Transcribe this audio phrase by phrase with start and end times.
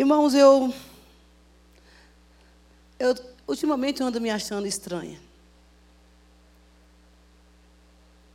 [0.00, 0.72] Irmãos, eu,
[2.98, 3.14] eu
[3.46, 5.20] ultimamente eu ando me achando estranha.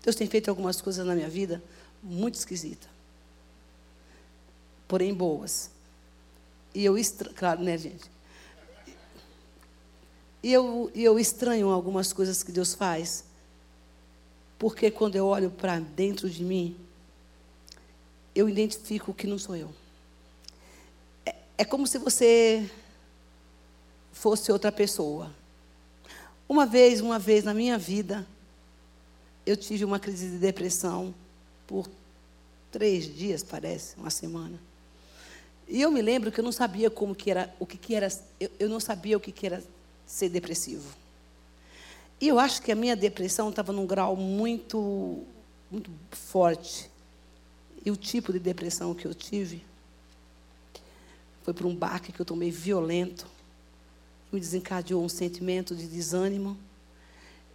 [0.03, 1.63] Deus tem feito algumas coisas na minha vida
[2.03, 2.87] muito esquisitas.
[4.87, 5.71] Porém boas.
[6.71, 6.93] E eu,
[7.35, 8.11] claro, né, gente?
[10.43, 13.23] E eu, eu estranho algumas coisas que Deus faz.
[14.59, 16.77] Porque quando eu olho para dentro de mim,
[18.35, 19.73] eu identifico que não sou eu.
[21.57, 22.69] É, como se você
[24.11, 25.31] fosse outra pessoa.
[26.47, 28.27] Uma vez, uma vez na minha vida,
[29.45, 31.13] eu tive uma crise de depressão
[31.65, 31.89] por
[32.71, 34.59] três dias, parece, uma semana.
[35.67, 38.07] E eu me lembro que eu não sabia como que era, o que, que era,
[38.39, 39.63] eu, eu não sabia o que, que era
[40.05, 40.93] ser depressivo.
[42.19, 45.23] E eu acho que a minha depressão estava num grau muito,
[45.71, 46.89] muito forte.
[47.83, 49.63] E o tipo de depressão que eu tive
[51.45, 53.25] foi por um baque que eu tomei violento,
[54.31, 56.57] me desencadeou um sentimento de desânimo.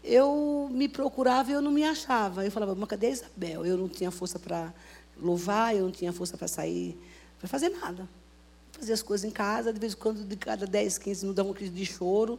[0.03, 2.43] Eu me procurava e eu não me achava.
[2.43, 3.67] Eu falava, mas cadê a Isabel?
[3.67, 4.73] Eu não tinha força para
[5.21, 6.99] louvar, eu não tinha força para sair,
[7.39, 8.09] para fazer nada
[8.81, 11.49] fazia as coisas em casa, de vez em quando, de cada 10, 15 minutos, dava
[11.51, 12.39] uma crise de choro.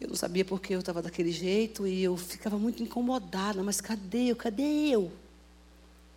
[0.00, 3.62] Eu não sabia por que eu estava daquele jeito e eu ficava muito incomodada.
[3.62, 4.36] Mas cadê eu?
[4.36, 5.10] Cadê eu?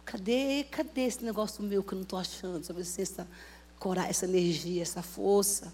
[0.06, 2.64] Cadê, cadê esse negócio meu que eu não estou achando?
[2.64, 3.28] Sabe assim, essa
[3.80, 5.72] coragem, essa energia, essa força.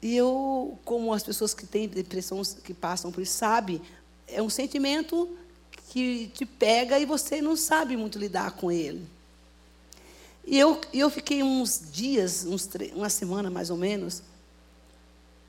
[0.00, 3.80] E eu, como as pessoas que têm depressão, que passam por isso, sabem,
[4.26, 5.28] é um sentimento
[5.90, 9.06] que te pega e você não sabe muito lidar com ele.
[10.44, 14.22] E eu, eu fiquei uns dias, uns uma semana mais ou menos,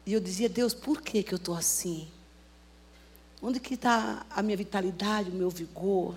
[0.06, 2.08] e eu dizia, Deus, por que, que eu estou assim?
[3.42, 6.16] Onde que está a minha vitalidade, o meu vigor?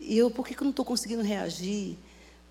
[0.00, 1.96] E eu, por que, que eu não estou conseguindo reagir?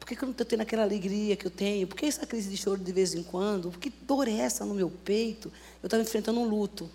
[0.02, 1.86] Por que, que eu não estou tendo aquela alegria que eu tenho?
[1.86, 3.70] Por que essa crise de choro de vez em quando?
[3.70, 5.52] Que dor é essa no meu peito?
[5.82, 6.90] Eu estava enfrentando um luto.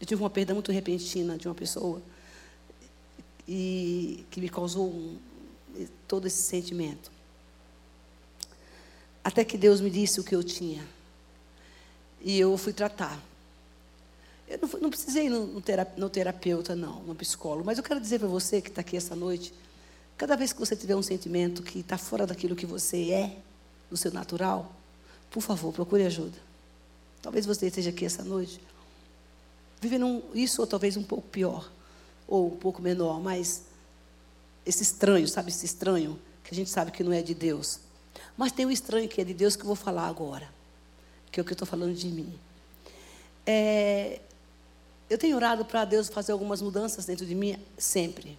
[0.00, 2.00] Eu tive uma perda muito repentina de uma pessoa
[3.48, 5.18] e que me causou um,
[6.06, 7.10] todo esse sentimento.
[9.24, 10.86] Até que Deus me disse o que eu tinha.
[12.20, 13.20] E eu fui tratar.
[14.46, 15.60] Eu não, não precisei ir no,
[15.96, 17.66] no, terapeuta, não, no psicólogo.
[17.66, 19.52] Mas eu quero dizer para você que está aqui essa noite:
[20.18, 23.38] cada vez que você tiver um sentimento que está fora daquilo que você é,
[23.88, 24.70] do seu natural,
[25.30, 26.36] por favor, procure ajuda.
[27.22, 28.60] Talvez você esteja aqui essa noite
[29.80, 31.70] vivendo isso, ou talvez um pouco pior,
[32.26, 33.62] ou um pouco menor, mas
[34.66, 37.80] esse estranho, sabe esse estranho que a gente sabe que não é de Deus.
[38.36, 40.48] Mas tem um estranho que é de Deus que eu vou falar agora,
[41.30, 42.32] que é o que eu estou falando de mim.
[43.46, 44.20] É,
[45.08, 48.36] eu tenho orado para Deus fazer algumas mudanças dentro de mim sempre.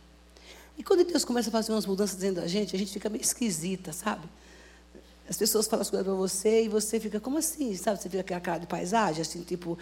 [0.79, 3.21] E quando Deus começa a fazer umas mudanças dentro da gente, a gente fica meio
[3.21, 4.27] esquisita, sabe?
[5.29, 7.75] As pessoas falam as coisas para você e você fica, como assim?
[7.75, 8.01] Sabe?
[8.01, 9.77] Você fica aquela cara de paisagem, assim, tipo,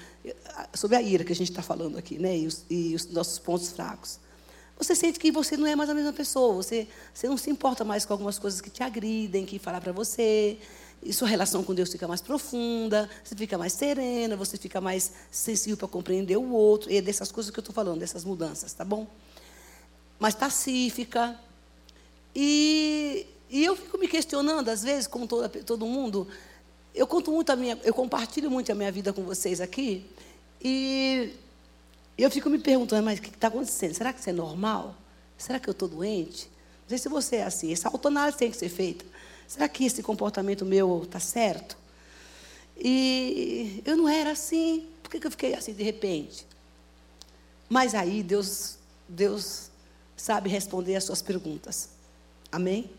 [0.74, 2.38] sobre a ira que a gente está falando aqui, né?
[2.38, 4.20] E os, e os nossos pontos fracos
[4.78, 6.54] você sente que você não é mais a mesma pessoa.
[6.56, 9.92] Você, você não se importa mais com algumas coisas que te agridem, que falar para
[9.92, 10.60] você.
[11.02, 15.12] E sua relação com Deus fica mais profunda, você fica mais serena, você fica mais
[15.32, 16.92] sensível para compreender o outro.
[16.92, 19.08] E é dessas coisas que eu estou falando, dessas mudanças, tá bom?
[20.20, 21.40] Mais pacífica.
[22.36, 26.28] E, e eu fico me questionando, às vezes, como toda, todo mundo,
[26.94, 30.06] eu conto muito a minha, eu compartilho muito a minha vida com vocês aqui.
[30.62, 31.34] E
[32.18, 33.94] eu fico me perguntando, mas o que está acontecendo?
[33.94, 34.96] Será que isso é normal?
[35.38, 36.50] Será que eu estou doente?
[36.82, 37.72] Não sei se você é assim.
[37.72, 39.06] Essa autoanálise tem que ser feita.
[39.48, 41.78] Será que esse comportamento meu está certo?
[42.76, 44.88] E eu não era assim.
[45.04, 46.46] Por que, eu fiquei assim de repente?
[47.70, 49.70] Mas aí Deus, Deus
[50.18, 51.90] sabe responder as suas perguntas.
[52.52, 52.90] Amém?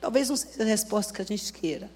[0.00, 1.90] Talvez não seja a resposta que a gente queira.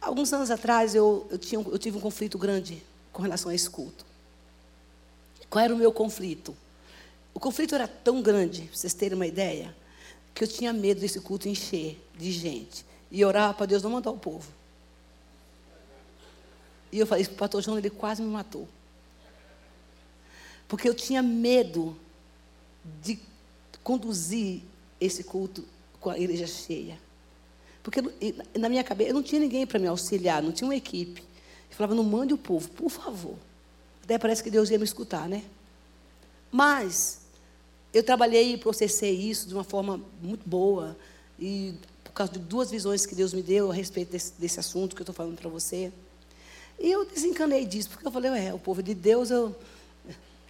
[0.00, 2.82] Alguns anos atrás eu, eu, tinha, eu tive um conflito grande
[3.12, 4.04] com relação a esse culto.
[5.48, 6.56] Qual era o meu conflito?
[7.34, 9.76] O conflito era tão grande, para vocês terem uma ideia,
[10.34, 12.84] que eu tinha medo desse culto encher de gente.
[13.10, 14.50] E orava para Deus não mandar o povo.
[16.90, 18.66] E eu falei isso para o pastor João, ele quase me matou.
[20.66, 21.96] Porque eu tinha medo
[23.02, 23.20] de
[23.82, 24.62] conduzir
[25.00, 25.64] esse culto
[26.00, 26.98] com a igreja cheia.
[27.82, 28.00] Porque
[28.58, 31.22] na minha cabeça, eu não tinha ninguém para me auxiliar, não tinha uma equipe.
[31.70, 33.36] Eu falava, não mande o povo, por favor.
[34.04, 35.42] Até parece que Deus ia me escutar, né?
[36.50, 37.20] Mas
[37.92, 40.96] eu trabalhei e processei isso de uma forma muito boa.
[41.38, 41.74] E
[42.04, 45.02] por causa de duas visões que Deus me deu a respeito desse, desse assunto que
[45.02, 45.92] eu estou falando para você.
[46.78, 49.54] E eu desencanei disso, porque eu falei, é, o povo de Deus, eu,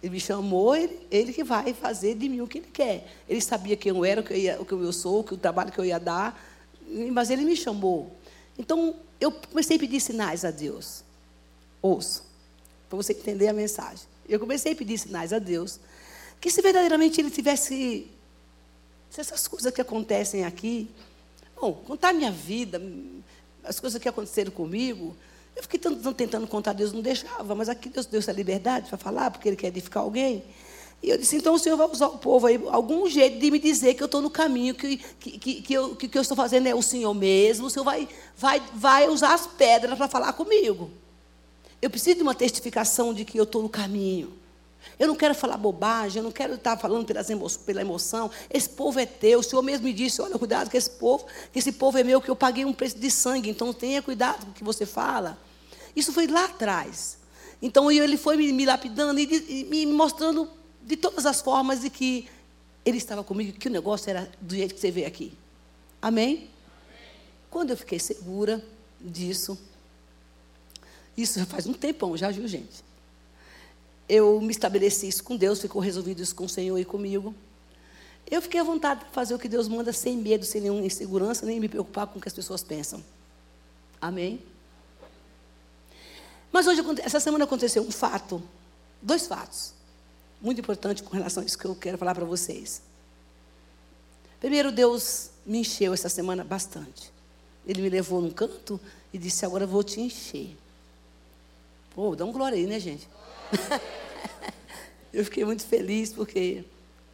[0.03, 3.07] ele me chamou, ele, ele que vai fazer de mim o que ele quer.
[3.27, 5.33] Ele sabia quem eu era, o que eu, ia, o que eu sou, o, que,
[5.33, 6.37] o trabalho que eu ia dar.
[7.13, 8.11] Mas ele me chamou.
[8.59, 11.05] Então, eu comecei a pedir sinais a Deus.
[11.81, 12.21] Ouça,
[12.89, 14.05] para você entender a mensagem.
[14.27, 15.79] Eu comecei a pedir sinais a Deus.
[16.41, 18.11] Que se verdadeiramente ele tivesse.
[19.09, 20.89] Se essas coisas que acontecem aqui.
[21.55, 22.81] Bom, contar minha vida,
[23.63, 25.15] as coisas que aconteceram comigo.
[25.55, 28.97] Eu fiquei tanto, tentando contar, Deus não deixava, mas aqui Deus deu essa liberdade para
[28.97, 30.43] falar, porque Ele quer edificar alguém.
[31.01, 33.59] E eu disse, então o Senhor vai usar o povo aí, algum jeito de me
[33.59, 36.35] dizer que eu estou no caminho, que, que, que, que, eu, que, que eu estou
[36.35, 38.07] fazendo é o Senhor mesmo, o Senhor vai,
[38.37, 40.89] vai, vai usar as pedras para falar comigo.
[41.81, 44.31] Eu preciso de uma testificação de que eu estou no caminho.
[44.99, 48.29] Eu não quero falar bobagem, eu não quero estar falando pelas emo pela emoção.
[48.49, 49.39] Esse povo é teu.
[49.39, 52.21] O Senhor mesmo me disse: olha, cuidado com esse povo, que esse povo é meu,
[52.21, 53.49] que eu paguei um preço de sangue.
[53.49, 55.37] Então tenha cuidado com o que você fala.
[55.95, 57.17] Isso foi lá atrás.
[57.61, 60.49] Então ele foi me, lapidando e, e me mostrando
[60.81, 62.27] de todas as formas de que
[62.85, 65.33] ele estava comigo, que o negócio era do jeito que você vê aqui.
[66.01, 66.25] Amém?
[66.25, 66.49] Amém?
[67.49, 68.65] Quando eu fiquei segura
[68.99, 69.57] disso,
[71.15, 72.83] isso já faz um tempão, já viu, gente?
[74.15, 77.33] Eu me estabeleci isso com Deus, ficou resolvido isso com o Senhor e comigo.
[78.29, 81.47] Eu fiquei à vontade de fazer o que Deus manda, sem medo, sem nenhuma insegurança,
[81.47, 83.03] nem me preocupar com o que as pessoas pensam.
[83.99, 84.39] Amém?
[86.51, 88.39] Mas hoje, essa semana aconteceu um fato,
[89.01, 89.73] dois fatos,
[90.39, 92.83] muito importantes com relação a isso que eu quero falar para vocês.
[94.39, 97.11] Primeiro, Deus me encheu essa semana bastante.
[97.65, 98.79] Ele me levou num canto
[99.11, 100.55] e disse: Agora vou te encher.
[101.95, 103.09] Pô, dá um glória aí, né, gente?
[105.13, 106.65] eu fiquei muito feliz porque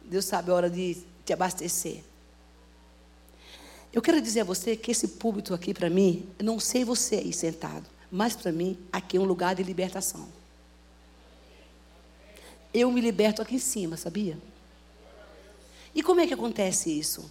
[0.02, 2.02] Deus sabe a hora de te abastecer.
[3.92, 7.16] Eu quero dizer a você que esse púlpito aqui para mim, eu não sei você
[7.16, 10.28] aí sentado, mas para mim aqui é um lugar de libertação.
[12.72, 14.38] Eu me liberto aqui em cima, sabia?
[15.94, 17.30] E como é que acontece isso?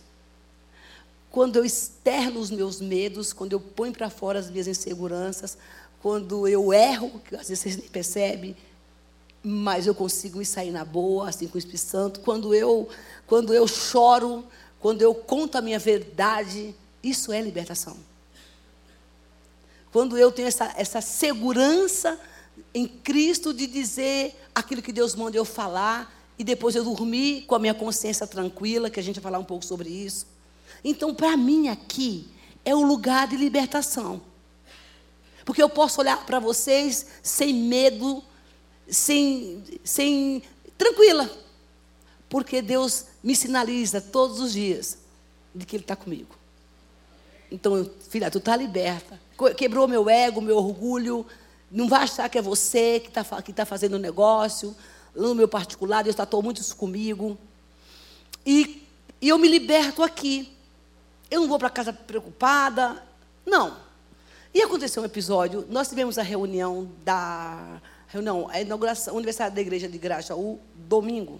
[1.31, 5.57] Quando eu externo os meus medos, quando eu ponho para fora as minhas inseguranças,
[6.01, 8.55] quando eu erro, que às vezes vocês nem percebem,
[9.43, 12.19] mas eu consigo me sair na boa, assim com o Espírito Santo.
[12.21, 12.89] Quando eu,
[13.25, 14.45] quando eu choro,
[14.79, 17.97] quando eu conto a minha verdade, isso é libertação.
[19.91, 22.19] Quando eu tenho essa, essa segurança
[22.73, 27.55] em Cristo de dizer aquilo que Deus manda eu falar, e depois eu dormir com
[27.55, 30.25] a minha consciência tranquila, que a gente vai falar um pouco sobre isso.
[30.83, 32.29] Então, para mim aqui,
[32.63, 34.21] é o lugar de libertação.
[35.43, 38.23] Porque eu posso olhar para vocês sem medo,
[38.89, 40.43] sem, sem
[40.77, 41.29] tranquila.
[42.29, 44.99] Porque Deus me sinaliza todos os dias
[45.53, 46.35] de que Ele está comigo.
[47.51, 49.19] Então, filha, tu está liberta.
[49.57, 51.25] Quebrou meu ego, meu orgulho.
[51.71, 54.75] Não vai achar que é você que está que tá fazendo o negócio.
[55.15, 57.37] No meu particular, Deus tratou muito isso comigo.
[58.45, 58.85] E,
[59.19, 60.55] e eu me liberto aqui.
[61.31, 63.03] Eu não vou para casa preocupada.
[63.45, 63.77] Não.
[64.53, 65.65] E aconteceu um episódio.
[65.69, 71.39] Nós tivemos a reunião da reunião, a inauguração, o aniversário da igreja de Grajaú, domingo.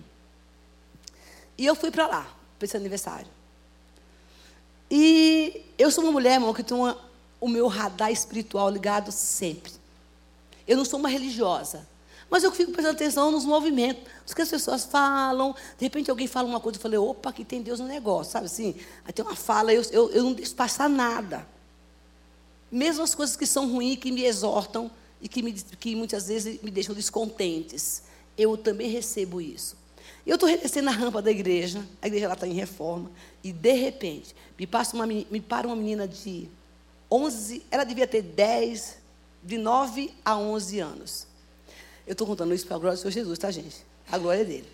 [1.57, 3.27] E eu fui para lá, para esse aniversário.
[4.89, 6.77] E eu sou uma mulher, irmão, que tem
[7.41, 9.73] o meu radar espiritual ligado sempre.
[10.67, 11.87] Eu não sou uma religiosa.
[12.29, 15.55] Mas eu fico prestando atenção nos movimentos, nos que as pessoas falam.
[15.77, 18.45] De repente alguém fala uma coisa, eu falei, opa, aqui tem Deus no negócio, sabe
[18.45, 18.75] assim?
[19.03, 21.47] Aí tem uma fala, eu, eu, eu não deixo passar nada.
[22.71, 26.61] Mesmo as coisas que são ruins, que me exortam, e que, me, que muitas vezes
[26.61, 28.03] me deixam descontentes.
[28.37, 29.77] Eu também recebo isso.
[30.25, 33.11] Eu estou descendo a rampa da igreja, a igreja está em reforma,
[33.43, 36.47] e de repente, me, passa uma, me para uma menina de
[37.09, 38.97] 11, ela devia ter 10,
[39.43, 41.27] de 9 a 11 anos.
[42.05, 43.85] Eu estou contando isso para a glória do Senhor Jesus, tá, gente?
[44.11, 44.67] A glória dele.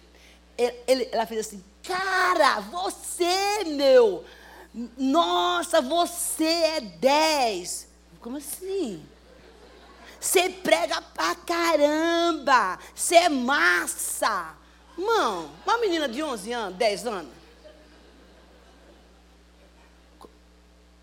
[0.57, 4.23] Ele, ele, ela fez assim, cara, você, meu,
[4.97, 7.87] nossa, você é 10.
[8.19, 9.01] Como assim?
[10.25, 12.79] Você prega pra caramba.
[12.95, 14.55] Você é massa.
[14.97, 17.31] Mão, uma menina de 11 anos, 10 anos.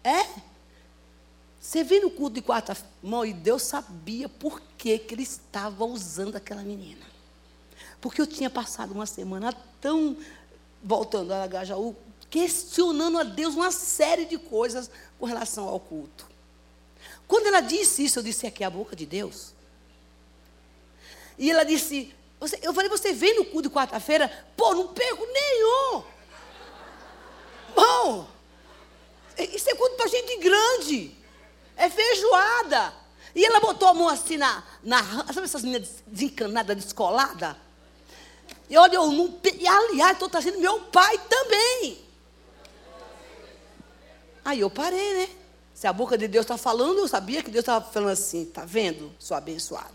[0.02, 0.26] É?
[1.60, 5.84] Você viu no culto de quarta mão e Deus sabia por que, que ele estava
[5.84, 7.06] usando aquela menina.
[8.00, 10.16] Porque eu tinha passado uma semana tão,
[10.82, 11.94] voltando a Gajaú,
[12.28, 16.31] questionando a Deus uma série de coisas com relação ao culto.
[17.32, 19.54] Quando ela disse isso, eu disse: aqui é a boca de Deus.
[21.38, 22.14] E ela disse:
[22.60, 24.30] Eu falei, você vem no culto de quarta-feira?
[24.54, 26.04] Pô, não perco nenhum.
[27.74, 28.28] Bom,
[29.38, 31.16] isso é culto para gente grande.
[31.74, 32.92] É feijoada.
[33.34, 34.62] E ela botou a mão assim na.
[34.82, 37.56] na sabe essas meninas desencanadas, descoladas?
[38.68, 39.40] E olha, eu não.
[39.58, 41.98] E aliás, estou trazendo meu pai também.
[44.44, 45.41] Aí eu parei, né?
[45.82, 48.64] Se a boca de Deus está falando, eu sabia que Deus estava falando assim, está
[48.64, 49.90] vendo, sua abençoada?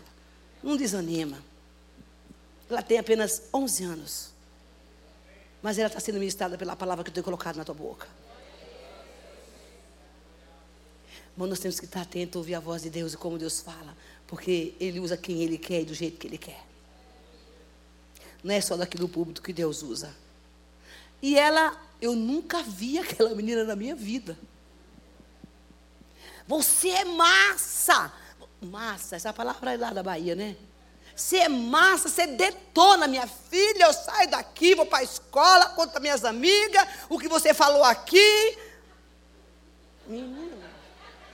[0.62, 1.42] Não desanima.
[2.68, 4.30] Ela tem apenas 11 anos.
[5.62, 8.06] Mas ela está sendo ministrada pela palavra que eu tenho colocado na tua boca.
[11.34, 13.62] Mas nós temos que estar atentos a ouvir a voz de Deus e como Deus
[13.62, 13.96] fala.
[14.26, 16.66] Porque Ele usa quem Ele quer e do jeito que Ele quer.
[18.44, 20.14] Não é só daquilo público que Deus usa.
[21.22, 24.36] E ela, eu nunca vi aquela menina na minha vida.
[26.48, 28.10] Você é massa.
[28.60, 30.56] Massa, essa palavra é lá da Bahia, né?
[31.14, 33.84] Você é massa, você detona, minha filha.
[33.84, 37.84] Eu saio daqui, vou para a escola, conto para minhas amigas o que você falou
[37.84, 38.58] aqui.
[40.06, 40.70] Menina,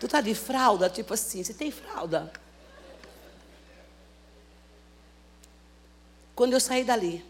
[0.00, 0.90] tu tá de fralda?
[0.90, 2.32] Tipo assim, você tem fralda?
[6.34, 7.24] Quando eu saí dali,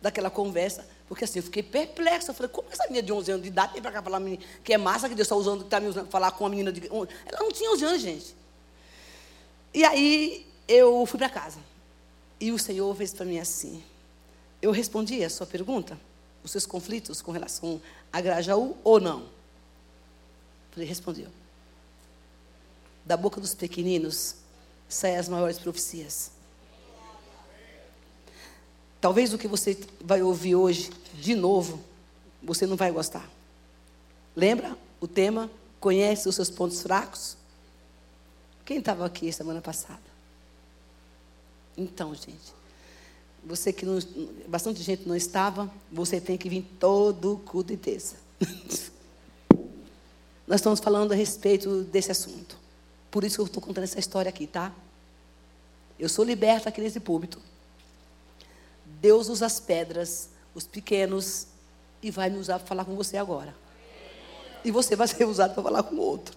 [0.00, 2.30] daquela conversa, porque assim, eu fiquei perplexa.
[2.30, 4.22] Eu falei, como essa menina de 11 anos de idade vem para cá falar
[4.62, 6.72] que é massa que Deus está usando, que está me usando falar com uma menina
[6.72, 6.86] de.
[6.86, 8.36] Ela não tinha 11 anos, gente.
[9.74, 11.58] E aí eu fui para casa.
[12.38, 13.82] E o Senhor fez para mim assim.
[14.62, 15.98] Eu respondi a sua pergunta,
[16.44, 19.26] os seus conflitos com relação a Grajaú ou não?
[20.76, 21.26] Ele respondeu.
[23.04, 24.36] Da boca dos pequeninos
[24.88, 26.30] saem as maiores profecias.
[29.00, 31.80] Talvez o que você vai ouvir hoje, de novo,
[32.42, 33.28] você não vai gostar.
[34.36, 35.50] Lembra o tema?
[35.78, 37.36] Conhece os seus pontos fracos?
[38.64, 40.02] Quem estava aqui semana passada?
[41.76, 42.52] Então, gente,
[43.44, 43.98] você que não,
[44.46, 48.16] bastante gente não estava, você tem que vir todo culto de terça.
[50.46, 52.58] Nós estamos falando a respeito desse assunto.
[53.10, 54.72] Por isso que eu estou contando essa história aqui, tá?
[55.98, 57.40] Eu sou liberta aqui nesse púlpito.
[59.00, 61.46] Deus usa as pedras, os pequenos,
[62.02, 63.54] e vai me usar para falar com você agora.
[64.62, 66.36] E você vai ser usado para falar com o outro.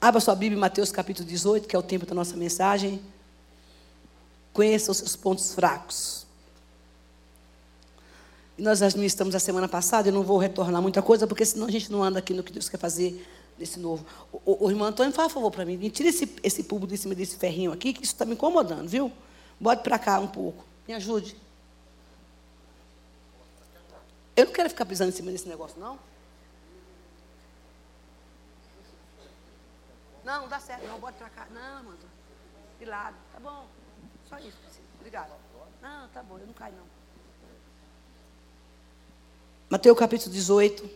[0.00, 3.02] Abra sua Bíblia em Mateus capítulo 18, que é o tempo da nossa mensagem.
[4.52, 6.26] Conheça os seus pontos fracos.
[8.56, 11.70] E nós administramos a semana passada, eu não vou retornar muita coisa, porque senão a
[11.70, 13.26] gente não anda aqui no que Deus quer fazer
[13.58, 14.06] desse novo.
[14.32, 17.36] O, o, o irmão Antônio, faz favor para mim, tira esse, esse de cima desse
[17.36, 19.12] ferrinho aqui, que isso está me incomodando, viu?
[19.64, 20.62] Bote para cá um pouco.
[20.86, 21.34] Me ajude.
[24.36, 25.98] Eu não quero ficar pisando em cima desse negócio, não.
[30.22, 31.00] Não, não dá certo, não.
[31.00, 31.46] Bote para cá.
[31.50, 31.98] Não, mano.
[32.78, 33.16] De lado.
[33.32, 33.66] Tá bom.
[34.28, 34.58] Só isso,
[34.98, 35.32] Obrigado.
[35.80, 36.36] Não, tá bom.
[36.36, 36.84] Eu não caio, não.
[39.70, 40.90] Mateus capítulo 18,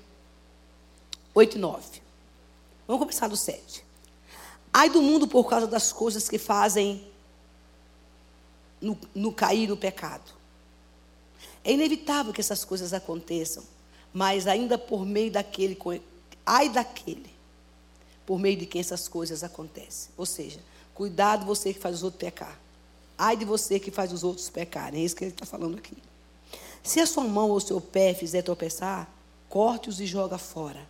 [1.34, 2.02] 8 e 9.
[2.86, 3.82] Vamos começar do 7.
[4.70, 7.10] Ai do mundo por causa das coisas que fazem
[8.80, 10.32] no, no cair no pecado.
[11.64, 13.62] É inevitável que essas coisas aconteçam,
[14.12, 15.78] mas ainda por meio daquele,
[16.44, 17.30] ai daquele,
[18.24, 20.10] por meio de quem essas coisas acontecem.
[20.16, 20.60] Ou seja,
[20.94, 22.58] cuidado você que faz os outros pecar.
[23.16, 25.02] Ai de você que faz os outros pecarem.
[25.02, 25.96] É isso que ele está falando aqui.
[26.82, 29.12] Se a sua mão ou seu pé fizer tropeçar,
[29.48, 30.86] corte-os e joga fora.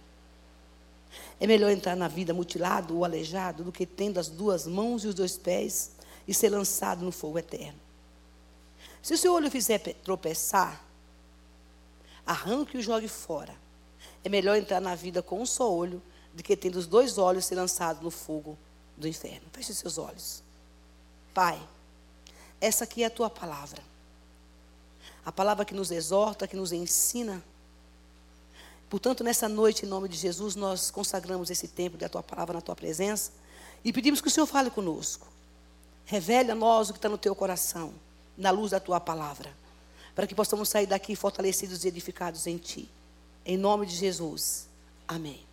[1.41, 5.09] É melhor entrar na vida mutilado ou aleijado do que tendo as duas mãos e
[5.09, 5.93] os dois pés
[6.29, 7.81] e ser lançado no fogo eterno.
[9.03, 10.85] Se o seu olho fizer tropeçar,
[12.27, 13.57] arranque e o jogue fora.
[14.23, 16.03] É melhor entrar na vida com um só olho
[16.35, 18.59] do que tendo os dois olhos ser lançados no fogo
[18.97, 19.49] do inferno.
[19.53, 20.43] Feche seus olhos.
[21.33, 21.59] Pai,
[22.61, 23.83] essa aqui é a tua palavra.
[25.25, 27.43] A palavra que nos exorta, que nos ensina.
[28.91, 32.61] Portanto, nessa noite, em nome de Jesus, nós consagramos esse tempo da tua palavra na
[32.61, 33.33] tua presença
[33.83, 35.27] e pedimos que o Senhor fale conosco.
[36.09, 37.93] Revele a nós o que está no teu coração,
[38.35, 39.53] na luz da tua palavra,
[40.15, 42.89] para que possamos sair daqui fortalecidos e edificados em ti.
[43.45, 44.67] Em nome de Jesus.
[45.07, 45.47] Amém.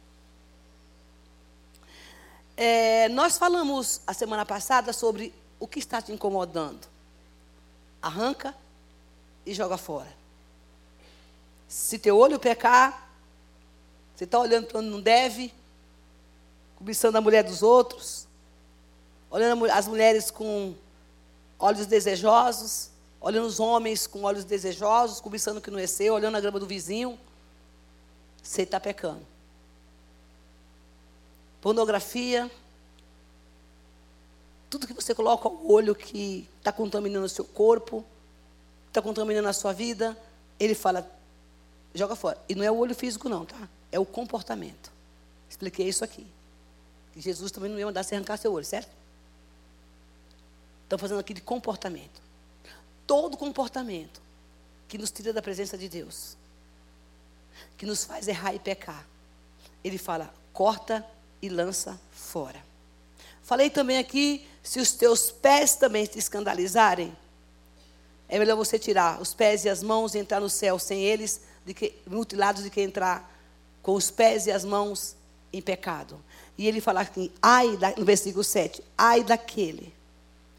[2.56, 6.88] É, nós falamos a semana passada sobre o que está te incomodando.
[8.02, 8.56] Arranca
[9.46, 10.16] e joga fora.
[11.68, 13.10] Se teu olho pecar,
[14.16, 15.54] você está olhando para onde não deve,
[16.78, 18.25] cobiçando a mulher dos outros,
[19.30, 20.74] olhando as mulheres com
[21.60, 22.90] olhos desejosos,
[23.20, 26.60] olhando os homens com olhos desejosos, cobiçando o que não é seu, olhando a grama
[26.60, 27.18] do vizinho,
[28.42, 29.26] você está pecando.
[31.60, 32.50] Pornografia,
[34.70, 38.06] tudo que você coloca ao olho que está contaminando o seu corpo,
[38.88, 40.16] está contaminando a sua vida,
[40.60, 41.10] ele fala,
[41.94, 42.38] joga fora.
[42.48, 43.68] E não é o olho físico, não, tá?
[43.92, 44.92] É o comportamento.
[45.50, 46.28] Expliquei isso aqui.
[47.18, 48.90] Jesus também não ia mandar você arrancar seu olho, certo?
[50.86, 51.42] Estão fazendo aqui de
[57.76, 59.06] que nos faz errar e pecar.
[59.84, 61.06] Ele fala: corta
[61.42, 62.64] e lança fora.
[63.42, 67.16] Falei também aqui: se os teus pés também te escandalizarem,
[68.30, 71.42] é melhor você tirar os pés e as mãos e entrar no céu sem eles,
[71.66, 73.32] de que, mutilados, de que entrar
[73.82, 75.16] com os pés e as mãos
[75.52, 76.24] em pecado.
[76.58, 79.95] E ele fala assim, ai, da, no versículo 7, ai daquele.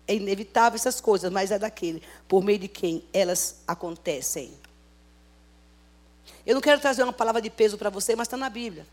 [0.09, 4.53] É inevitável essas coisas, mas é daquele, por meio de quem elas acontecem.
[6.45, 8.87] Eu não quero trazer uma palavra de peso para você, mas está na Bíblia.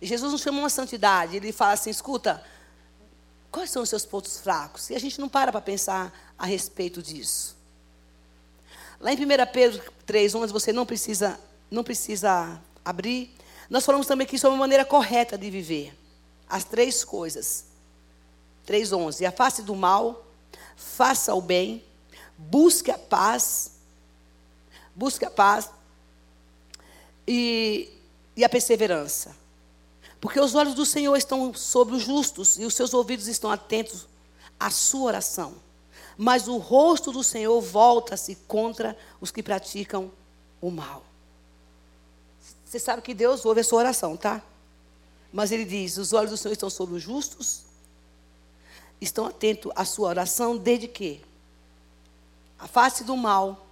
[0.00, 1.36] Jesus nos chama uma santidade.
[1.36, 2.42] Ele fala assim: escuta,
[3.50, 4.90] quais são os seus pontos fracos?
[4.90, 7.56] E a gente não para para pensar a respeito disso.
[9.00, 9.18] Lá em 1
[9.52, 11.38] Pedro 3,11, você não precisa,
[11.70, 13.34] não precisa abrir.
[13.68, 15.96] Nós falamos também aqui sobre a maneira correta de viver.
[16.48, 17.69] As três coisas.
[18.70, 19.26] 3,11.
[19.26, 20.24] Afaste do mal,
[20.76, 21.84] faça o bem,
[22.38, 23.72] busque a paz,
[24.94, 25.68] busque a paz
[27.26, 27.90] e,
[28.36, 29.36] e a perseverança.
[30.20, 34.06] Porque os olhos do Senhor estão sobre os justos e os seus ouvidos estão atentos
[34.58, 35.54] à sua oração.
[36.16, 40.12] Mas o rosto do Senhor volta-se contra os que praticam
[40.60, 41.02] o mal.
[42.64, 44.42] Você sabe que Deus ouve a sua oração, tá?
[45.32, 47.62] Mas ele diz: os olhos do Senhor estão sobre os justos,
[49.00, 51.22] estão atentos à sua oração, desde que
[52.58, 53.66] afaste do mal,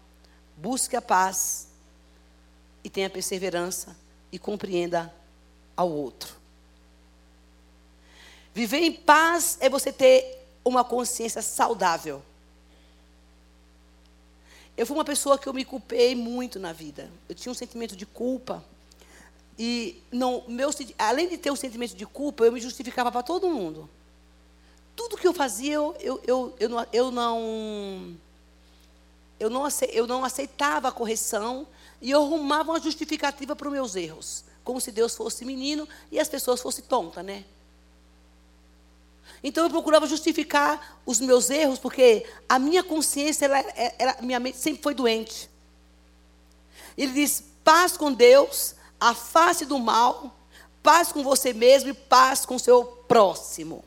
[0.57, 1.69] busque a paz
[2.83, 3.97] e tenha perseverança
[4.33, 5.15] e compreenda
[5.77, 6.37] ao outro.
[8.55, 12.23] Viver em paz é você ter uma consciência saudável.
[14.77, 17.11] Eu fui uma pessoa que eu me culpei muito na vida.
[17.29, 18.65] Eu tinha um sentimento de culpa.
[19.59, 23.49] E não, meu, além de ter um sentimento de culpa, eu me justificava para todo
[23.49, 23.91] mundo.
[24.99, 28.17] Tudo que eu fazia, eu, eu, eu, eu, não, eu, não,
[29.39, 31.69] eu, não, eu não aceitava a correção
[32.03, 34.43] e eu arrumava uma justificativa para os meus erros.
[34.65, 37.45] Como se Deus fosse menino e as pessoas fossem tontas, né?
[39.41, 43.61] Então eu procurava justificar os meus erros, porque a minha consciência, ela,
[43.97, 45.49] ela, minha mente sempre foi doente.
[46.97, 50.37] Ele diz: paz com Deus, afaste do mal,
[50.83, 53.85] paz com você mesmo e paz com o seu próximo.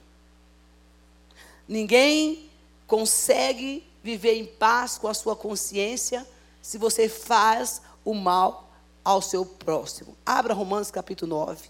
[1.68, 2.50] Ninguém
[2.88, 6.28] consegue viver em paz com a sua consciência
[6.62, 8.70] se você faz o mal
[9.04, 10.16] ao seu próximo.
[10.26, 11.70] Abra Romanos capítulo 9.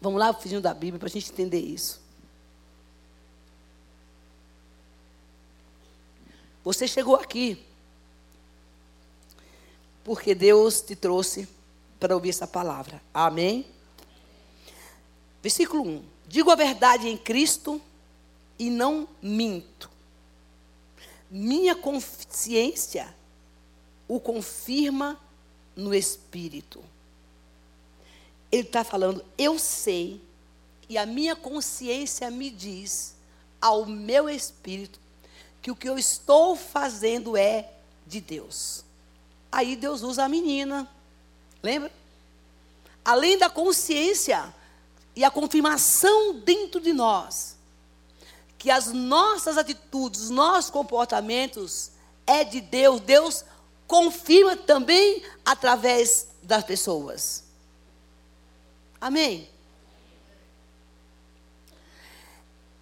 [0.00, 2.00] Vamos lá, fingindo da Bíblia, para a gente entender isso.
[6.64, 7.64] Você chegou aqui
[10.04, 11.48] porque Deus te trouxe
[11.98, 13.00] para ouvir essa palavra.
[13.12, 13.66] Amém?
[15.42, 16.04] Versículo 1.
[16.30, 17.82] Digo a verdade em Cristo
[18.56, 19.90] e não minto.
[21.28, 23.12] Minha consciência
[24.06, 25.18] o confirma
[25.74, 26.84] no Espírito.
[28.52, 30.20] Ele está falando, eu sei,
[30.88, 33.16] e a minha consciência me diz,
[33.60, 35.00] ao meu espírito,
[35.60, 37.72] que o que eu estou fazendo é
[38.06, 38.84] de Deus.
[39.50, 40.88] Aí Deus usa a menina,
[41.60, 41.90] lembra?
[43.04, 44.54] Além da consciência
[45.20, 47.58] e a confirmação dentro de nós,
[48.56, 51.90] que as nossas atitudes, os nossos comportamentos
[52.26, 53.44] é de Deus, Deus
[53.86, 57.44] confirma também através das pessoas.
[58.98, 59.46] Amém?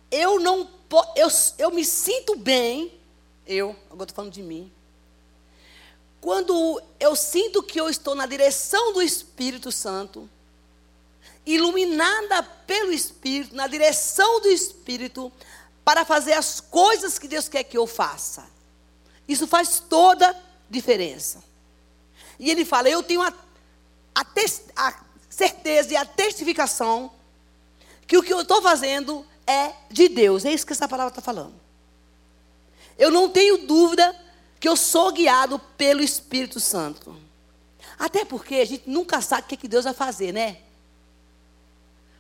[0.09, 0.70] Eu não
[1.16, 2.96] eu, eu me sinto bem,
[3.48, 4.70] eu, agora estou falando de mim,
[6.20, 10.31] quando eu sinto que eu estou na direção do Espírito Santo,
[11.55, 15.33] iluminada pelo Espírito, na direção do Espírito,
[15.85, 18.47] para fazer as coisas que Deus quer que eu faça.
[19.27, 20.37] Isso faz toda
[20.69, 21.43] diferença.
[22.39, 23.33] E ele fala: Eu tenho a,
[24.15, 24.27] a,
[24.77, 24.95] a
[25.31, 27.11] certeza e a testificação
[28.07, 30.45] que o que eu estou fazendo é de Deus.
[30.45, 31.55] É isso que essa palavra está falando.
[32.99, 34.15] Eu não tenho dúvida
[34.61, 37.17] que eu sou guiado pelo Espírito Santo.
[37.99, 40.59] Até porque a gente nunca sabe o que, que Deus vai fazer, né?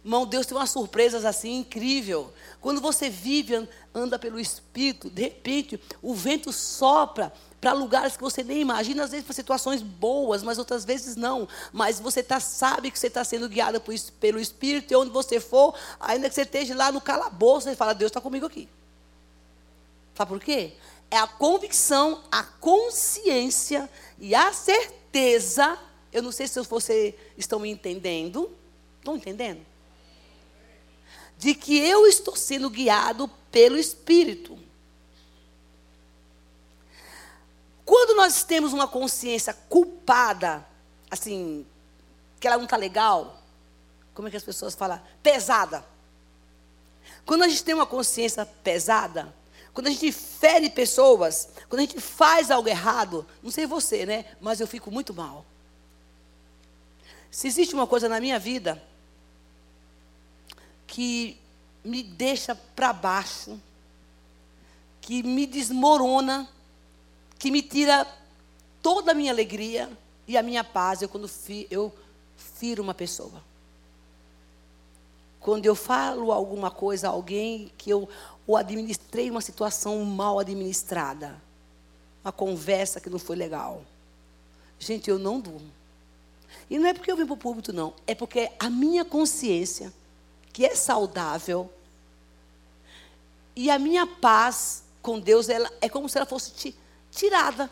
[0.08, 2.32] Irmão, Deus tem umas surpresas assim incrível.
[2.62, 8.42] Quando você vive, anda pelo Espírito, de repente o vento sopra para lugares que você
[8.42, 11.46] nem imagina, às vezes para situações boas, mas outras vezes não.
[11.74, 15.38] Mas você tá, sabe que você está sendo guiado por, pelo Espírito, e onde você
[15.40, 18.66] for, ainda que você esteja lá no calabouço, você fala, Deus está comigo aqui.
[20.14, 20.72] Sabe por quê?
[21.10, 25.78] É a convicção, a consciência e a certeza.
[26.10, 28.50] Eu não sei se vocês estão me entendendo.
[29.00, 29.67] Estão entendendo?
[31.38, 34.58] De que eu estou sendo guiado pelo Espírito.
[37.84, 40.66] Quando nós temos uma consciência culpada,
[41.10, 41.64] assim,
[42.38, 43.42] que ela não está legal,
[44.14, 45.00] como é que as pessoas falam?
[45.22, 45.84] Pesada.
[47.24, 49.34] Quando a gente tem uma consciência pesada,
[49.72, 54.24] quando a gente fere pessoas, quando a gente faz algo errado, não sei você, né?
[54.40, 55.46] Mas eu fico muito mal.
[57.30, 58.82] Se existe uma coisa na minha vida
[60.88, 61.38] que
[61.84, 63.60] me deixa para baixo,
[65.00, 66.48] que me desmorona,
[67.38, 68.04] que me tira
[68.82, 69.88] toda a minha alegria
[70.26, 71.94] e a minha paz, eu quando fi, eu
[72.36, 73.42] firo uma pessoa.
[75.38, 78.08] Quando eu falo alguma coisa a alguém que eu
[78.46, 81.40] ou administrei uma situação mal administrada,
[82.24, 83.82] uma conversa que não foi legal.
[84.78, 85.70] Gente, eu não durmo.
[86.70, 87.92] E não é porque eu vim para o público, não.
[88.06, 89.92] É porque a minha consciência,
[90.58, 91.72] que é saudável,
[93.54, 96.74] e a minha paz com Deus, ela é como se ela fosse
[97.12, 97.70] tirada.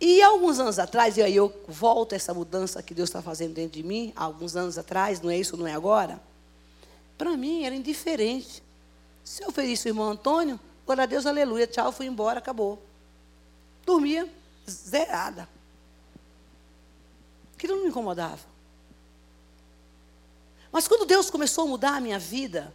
[0.00, 3.54] E alguns anos atrás, e aí eu volto a essa mudança que Deus está fazendo
[3.54, 6.22] dentro de mim, alguns anos atrás, não é isso, não é agora.
[7.18, 8.62] Para mim era indiferente.
[9.24, 12.80] Se eu fiz isso, irmão Antônio, glória a Deus, aleluia, tchau, fui embora, acabou.
[13.84, 14.32] Dormia
[14.70, 15.48] zerada.
[17.56, 18.55] Aquilo não me incomodava.
[20.76, 22.70] Mas quando Deus começou a mudar a minha vida,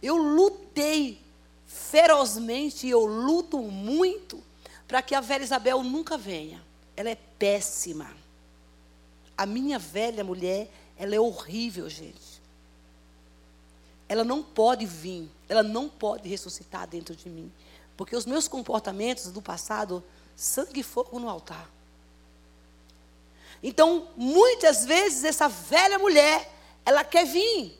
[0.00, 1.20] eu lutei
[1.66, 4.40] ferozmente, e eu luto muito,
[4.86, 6.62] para que a velha Isabel nunca venha.
[6.96, 8.08] Ela é péssima.
[9.36, 12.40] A minha velha mulher, ela é horrível, gente.
[14.08, 17.50] Ela não pode vir, ela não pode ressuscitar dentro de mim.
[17.96, 20.04] Porque os meus comportamentos do passado,
[20.36, 21.68] sangue e fogo no altar.
[23.60, 27.78] Então, muitas vezes, essa velha mulher, ela quer vir.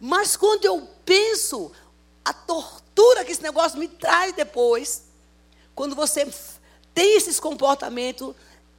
[0.00, 1.72] Mas quando eu penso
[2.24, 5.04] a tortura que esse negócio me traz depois,
[5.74, 6.26] quando você
[6.94, 8.34] tem esses comportamentos,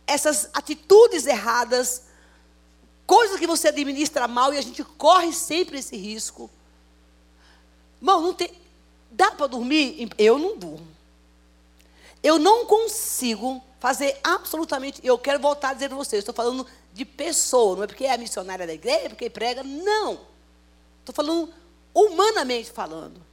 [0.05, 2.03] essas atitudes erradas,
[3.05, 6.49] coisas que você administra mal e a gente corre sempre esse risco.
[8.01, 8.51] Irmão, não tem.
[9.09, 10.09] Dá para dormir?
[10.17, 10.87] Eu não durmo.
[12.21, 14.99] Eu não consigo fazer absolutamente.
[15.03, 18.17] Eu quero voltar a dizer para vocês, estou falando de pessoa, não é porque é
[18.17, 20.19] missionária da igreja, é porque prega, não.
[20.99, 21.53] Estou falando
[21.93, 23.23] humanamente falando.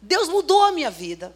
[0.00, 1.34] Deus mudou a minha vida.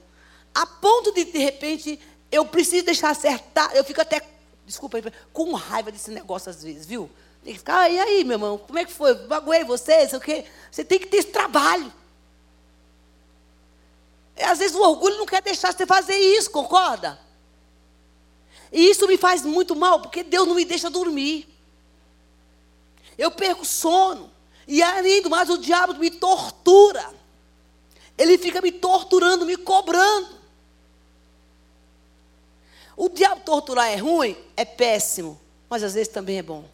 [0.52, 2.00] A ponto de, de repente,
[2.32, 3.74] eu preciso deixar acertar.
[3.76, 4.20] Eu fico até,
[4.66, 4.98] desculpa,
[5.32, 7.08] com raiva desse negócio às vezes, viu?
[7.44, 9.14] Tem que ficar, ah, e aí, meu irmão, como é que foi?
[9.14, 10.44] Baguei você, sei o quê.
[10.68, 11.92] Você tem que ter esse trabalho.
[14.36, 17.24] Às vezes o orgulho não quer deixar você fazer isso, concorda?
[18.72, 21.48] E isso me faz muito mal, porque Deus não me deixa dormir.
[23.16, 24.30] Eu perco sono.
[24.66, 24.82] E
[25.22, 27.14] do mais, o diabo me tortura.
[28.18, 30.36] Ele fica me torturando, me cobrando.
[32.96, 34.36] O diabo torturar é ruim?
[34.56, 35.38] É péssimo.
[35.68, 36.64] Mas às vezes também é bom.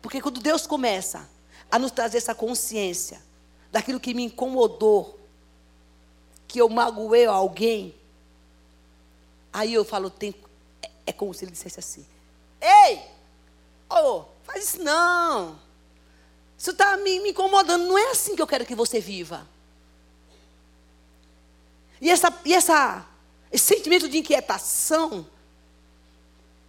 [0.00, 1.28] Porque quando Deus começa
[1.70, 3.22] a nos trazer essa consciência
[3.70, 5.18] daquilo que me incomodou,
[6.46, 7.94] que eu magoei alguém,
[9.54, 10.34] Aí eu falo, tem,
[10.82, 12.04] é, é como se ele dissesse assim:
[12.60, 13.02] Ei,
[13.88, 15.56] oh, faz isso não.
[16.58, 17.86] Isso está me, me incomodando.
[17.86, 19.46] Não é assim que eu quero que você viva.
[22.00, 23.06] E, essa, e essa,
[23.52, 25.24] esse sentimento de inquietação,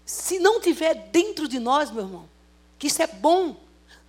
[0.05, 2.29] se não tiver dentro de nós, meu irmão,
[2.77, 3.57] que isso é bom,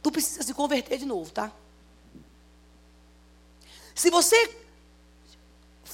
[0.02, 1.50] tu precisa se converter de novo, tá?
[3.94, 4.65] Se você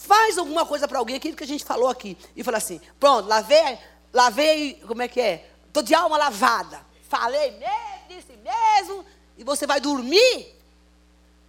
[0.03, 3.29] faz alguma coisa para alguém, aquilo que a gente falou aqui, e fala assim: pronto,
[3.29, 3.79] lavei,
[4.13, 5.51] lavei, como é que é?
[5.67, 6.85] Estou de alma lavada.
[7.09, 9.05] Falei mesmo, disse mesmo,
[9.39, 10.55] e você vai dormir?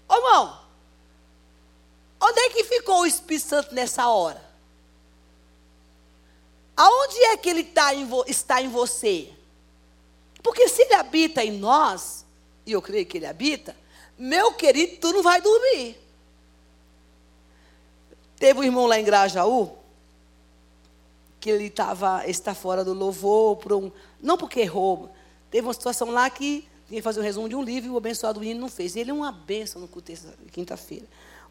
[0.07, 0.59] Ô irmão,
[2.21, 4.43] onde é que ficou o Espírito Santo nessa hora?
[6.75, 9.31] Aonde é que ele tá em está em você?
[10.41, 12.25] Porque se ele habita em nós,
[12.65, 13.75] e eu creio que ele habita,
[14.17, 15.97] meu querido, tu não vai dormir.
[18.43, 19.71] Teve um irmão lá em Grajaú,
[21.39, 23.89] que ele estava está fora do louvor, por um,
[24.21, 25.10] não porque errou.
[25.49, 27.95] Teve uma situação lá que tinha que fazer um resumo de um livro e o
[27.95, 28.97] abençoado menino não fez.
[28.97, 30.12] Ele é uma benção no culto
[30.51, 31.06] quinta-feira.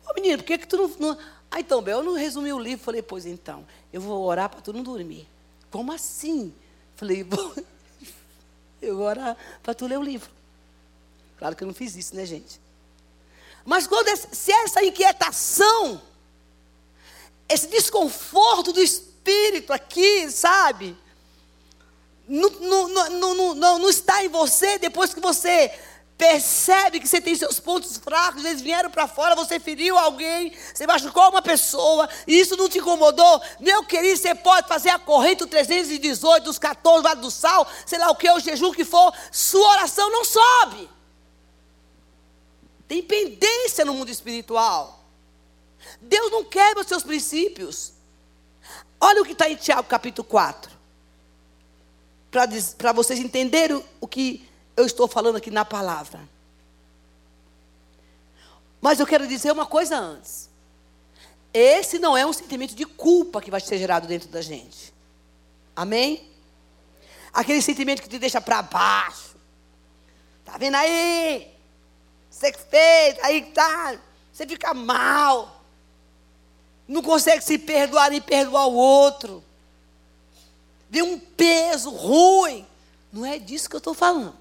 [0.06, 1.18] Ô menino, por que, que tu não, não.
[1.50, 2.84] Ah, então, Bel, eu não resumi o livro.
[2.84, 5.26] Falei, pois então, eu vou orar para tu não dormir.
[5.70, 6.52] Como assim?
[6.94, 7.54] Falei, vou,
[8.82, 10.28] eu vou orar para tu ler o livro.
[11.38, 12.60] Claro que eu não fiz isso, né, gente?
[13.64, 16.11] Mas quando se essa inquietação
[17.52, 20.96] esse desconforto do espírito aqui, sabe?
[22.26, 25.70] Não, não, não, não, está em você depois que você
[26.16, 30.86] percebe que você tem seus pontos fracos, eles vieram para fora, você feriu alguém, você
[30.86, 35.44] machucou uma pessoa, e isso não te incomodou, meu querido, você pode fazer a corrente
[35.44, 39.68] 318, dos 14, vale do sal, sei lá o que, o jejum que for, sua
[39.70, 40.88] oração não sobe.
[42.86, 45.01] Tem pendência no mundo espiritual.
[46.00, 47.92] Deus não quebra os seus princípios.
[49.00, 50.70] Olha o que está em Tiago capítulo 4.
[52.78, 56.20] Para vocês entenderem o que eu estou falando aqui na palavra.
[58.80, 60.50] Mas eu quero dizer uma coisa antes.
[61.54, 64.92] Esse não é um sentimento de culpa que vai ser gerado dentro da gente.
[65.76, 66.30] Amém?
[67.32, 69.36] Aquele sentimento que te deixa para baixo.
[70.44, 71.52] Tá vendo aí?
[72.30, 73.98] Você que fez, aí tá.
[74.32, 75.61] Você fica mal.
[76.92, 79.42] Não consegue se perdoar nem perdoar o outro.
[80.90, 82.66] Vê um peso ruim.
[83.10, 84.36] Não é disso que eu estou falando.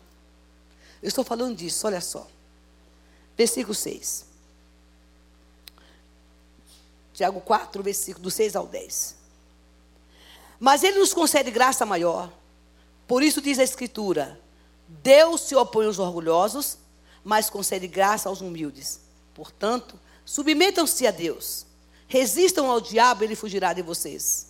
[1.02, 2.28] Eu estou falando disso, olha só.
[3.38, 4.26] Versículo 6.
[7.14, 9.16] Tiago 4, versículo do 6 ao 10.
[10.60, 12.30] Mas ele nos concede graça maior.
[13.08, 14.38] Por isso diz a Escritura:
[14.90, 16.78] Deus se opõe aos orgulhosos,
[17.24, 19.00] mas concede graça aos humildes.
[19.34, 21.71] Portanto, submetam-se a Deus.
[22.12, 24.48] Resistam ao diabo, ele fugirá de vocês.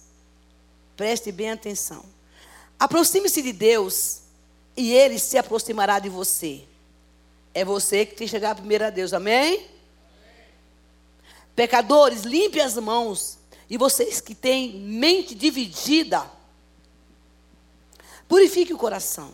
[0.97, 2.03] Preste bem atenção.
[2.79, 4.21] Aproxime-se de Deus
[4.75, 6.63] e ele se aproximará de você.
[7.53, 9.57] É você que tem que chegar primeiro a Deus, amém?
[9.57, 9.67] amém?
[11.55, 13.37] Pecadores, limpe as mãos.
[13.69, 16.25] E vocês que têm mente dividida,
[18.27, 19.31] purifique o coração.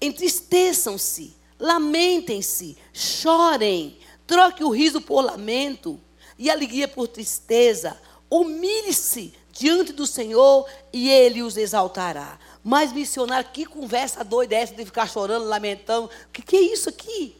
[0.00, 6.00] Entristeçam-se, lamentem-se, chorem, troque o riso por lamento
[6.38, 7.98] e alegria por tristeza.
[8.30, 12.38] Humilhe-se diante do Senhor e Ele os exaltará.
[12.62, 16.06] Mas missionário, que conversa doida é essa de ficar chorando, lamentando?
[16.06, 17.36] O que, que é isso aqui?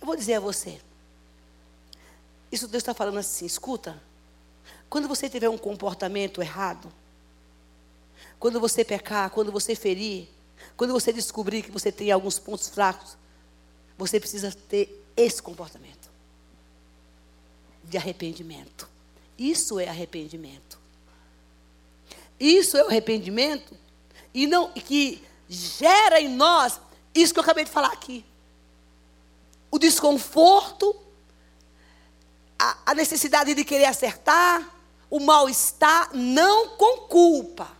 [0.00, 0.80] Eu vou dizer a você.
[2.50, 4.00] Isso Deus está falando assim, escuta.
[4.88, 6.92] Quando você tiver um comportamento errado,
[8.38, 10.28] quando você pecar, quando você ferir,
[10.76, 13.16] quando você descobrir que você tem alguns pontos fracos,
[13.98, 16.05] você precisa ter esse comportamento
[17.88, 18.88] de arrependimento.
[19.38, 20.78] Isso é arrependimento.
[22.38, 23.76] Isso é o arrependimento
[24.34, 26.80] e não que gera em nós
[27.14, 28.24] isso que eu acabei de falar aqui.
[29.70, 30.94] O desconforto,
[32.58, 34.70] a, a necessidade de querer acertar,
[35.08, 37.70] o mal-estar, não com culpa.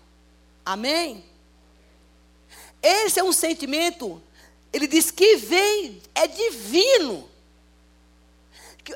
[0.65, 1.25] Amém?
[2.83, 4.23] Esse é um sentimento,
[4.73, 7.29] ele diz que vem, é divino.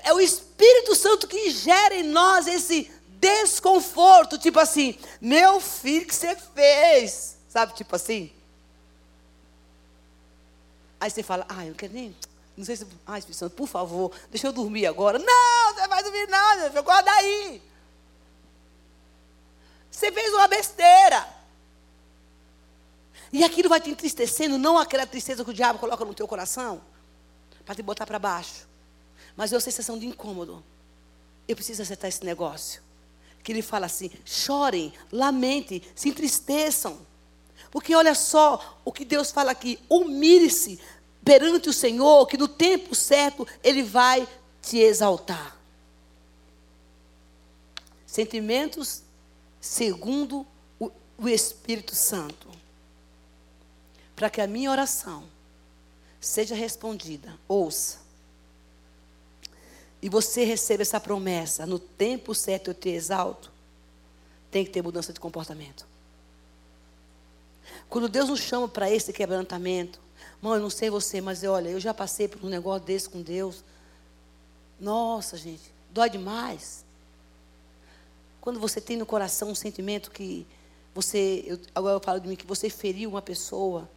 [0.03, 0.50] É o Espírito
[1.01, 7.37] Santo que gera em nós esse desconforto, tipo assim, meu filho, que você fez?
[7.49, 8.33] Sabe, tipo assim?
[11.01, 12.15] Aí você fala, ah, eu quero nem.
[12.57, 12.87] Não sei se.
[13.07, 15.19] Ai, Espírito Santo, por favor, deixa eu dormir agora.
[15.19, 17.63] Não, você vai dormir, não, meu filho, acorda aí.
[19.91, 21.27] Você fez uma besteira.
[23.33, 26.81] E aquilo vai te entristecendo, não aquela tristeza que o diabo coloca no teu coração,
[27.65, 28.70] para te botar para baixo.
[29.41, 30.63] Mas uma sensação de incômodo.
[31.49, 32.83] Eu preciso acertar esse negócio
[33.43, 36.99] que ele fala assim: chorem, lamentem, se entristeçam.
[37.71, 40.79] Porque olha só o que Deus fala aqui: humilhe-se
[41.25, 44.29] perante o Senhor, que no tempo certo Ele vai
[44.61, 45.57] te exaltar.
[48.07, 49.03] Sentimentos
[49.59, 50.47] segundo
[50.79, 52.47] o, o Espírito Santo.
[54.15, 55.25] Para que a minha oração
[56.21, 58.10] seja respondida, ouça
[60.03, 63.51] e você recebe essa promessa, no tempo certo eu te exalto,
[64.51, 65.87] tem que ter mudança de comportamento.
[67.89, 70.01] Quando Deus nos chama para esse quebrantamento,
[70.41, 73.21] mãe, eu não sei você, mas olha, eu já passei por um negócio desse com
[73.21, 73.63] Deus.
[74.81, 76.85] Nossa, gente, dói demais.
[78.41, 80.47] Quando você tem no coração um sentimento que
[80.95, 83.89] você, eu, agora eu falo de mim, que você feriu uma pessoa.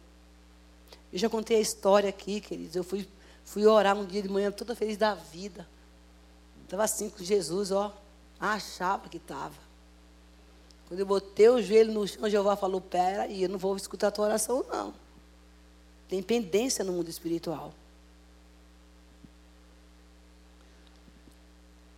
[1.12, 2.76] Eu já contei a história aqui, queridos.
[2.76, 3.08] Eu fui,
[3.44, 5.66] fui orar um dia de manhã, toda feliz da vida.
[6.64, 7.96] Estava assim com Jesus, ó.
[8.40, 9.54] Achava que estava.
[10.88, 14.08] Quando eu botei o joelho no chão, Jeová falou: Pera, e eu não vou escutar
[14.08, 14.94] a tua oração, não.
[16.08, 17.72] Tem pendência no mundo espiritual.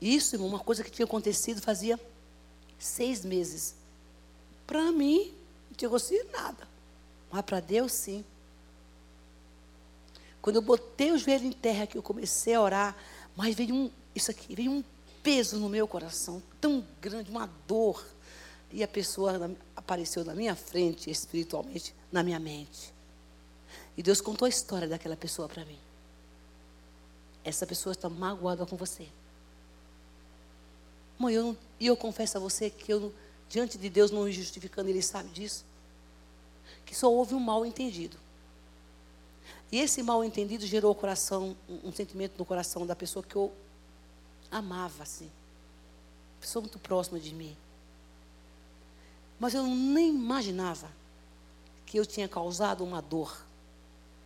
[0.01, 1.99] Isso, irmão, uma coisa que tinha acontecido fazia
[2.79, 3.75] seis meses.
[4.67, 5.35] Para mim,
[5.69, 6.69] não tinha acontecido nada.
[7.31, 8.25] Mas para Deus, sim.
[10.41, 12.97] Quando eu botei o joelho em terra, que eu comecei a orar,
[13.35, 14.83] mas veio um, isso aqui, veio um
[15.23, 18.05] peso no meu coração, tão grande, uma dor.
[18.73, 22.93] E a pessoa apareceu na minha frente, espiritualmente, na minha mente.
[23.97, 25.79] E Deus contou a história daquela pessoa para mim.
[27.45, 29.07] Essa pessoa está magoada com você.
[31.19, 33.13] Mãe, eu e eu confesso a você que eu,
[33.49, 35.65] diante de Deus, não me justificando, Ele sabe disso.
[36.85, 38.17] Que só houve um mal entendido.
[39.71, 40.97] E esse mal entendido gerou
[41.33, 43.53] um, um sentimento no coração da pessoa que eu
[44.51, 45.31] amava, assim.
[46.41, 47.57] Pessoa muito próxima de mim.
[49.39, 50.91] Mas eu nem imaginava
[51.85, 53.45] que eu tinha causado uma dor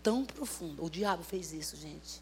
[0.03, 0.83] tão profunda.
[0.83, 2.21] O diabo fez isso, gente.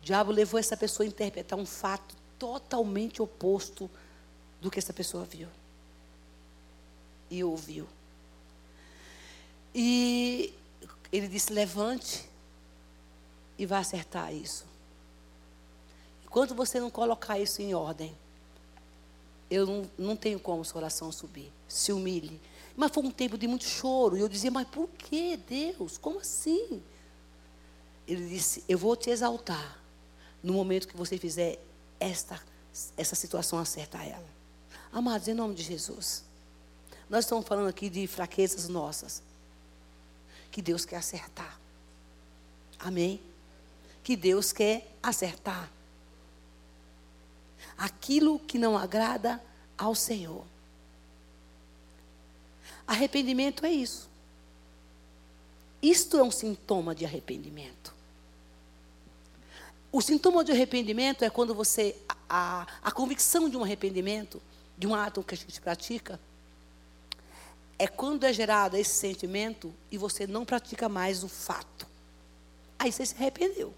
[0.00, 3.90] O diabo levou essa pessoa a interpretar um fato totalmente oposto
[4.60, 5.48] do que essa pessoa viu
[7.30, 7.86] e ouviu.
[9.74, 10.54] E
[11.12, 12.28] ele disse: levante
[13.58, 14.64] e vá acertar isso.
[16.28, 18.14] Enquanto você não colocar isso em ordem,
[19.50, 21.50] eu não, não tenho como seu coração subir.
[21.66, 22.38] Se humilhe.
[22.76, 24.14] Mas foi um tempo de muito choro.
[24.14, 25.96] E eu dizia: Mas por que, Deus?
[25.96, 26.82] Como assim?
[28.06, 29.78] Ele disse: Eu vou te exaltar
[30.42, 31.58] no momento que você fizer
[31.98, 32.40] esta,
[32.94, 34.28] essa situação acertar ela.
[34.92, 36.24] Amados, em nome de Jesus.
[37.08, 39.22] Nós estamos falando aqui de fraquezas nossas.
[40.50, 41.58] Que Deus quer acertar.
[42.78, 43.18] Amém?
[44.02, 45.72] Que Deus quer acertar.
[47.78, 49.40] Aquilo que não agrada
[49.78, 50.44] ao Senhor.
[52.86, 54.08] Arrependimento é isso.
[55.80, 57.94] Isto é um sintoma de arrependimento.
[59.92, 61.96] O sintoma de arrependimento é quando você,
[62.28, 64.42] a, a convicção de um arrependimento,
[64.76, 66.20] de um ato que a gente pratica,
[67.78, 71.86] é quando é gerado esse sentimento e você não pratica mais o fato.
[72.78, 73.72] Aí você se arrependeu.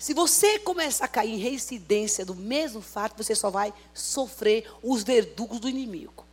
[0.00, 5.02] Se você começar a cair em reincidência do mesmo fato, você só vai sofrer os
[5.02, 6.24] verdugos do inimigo.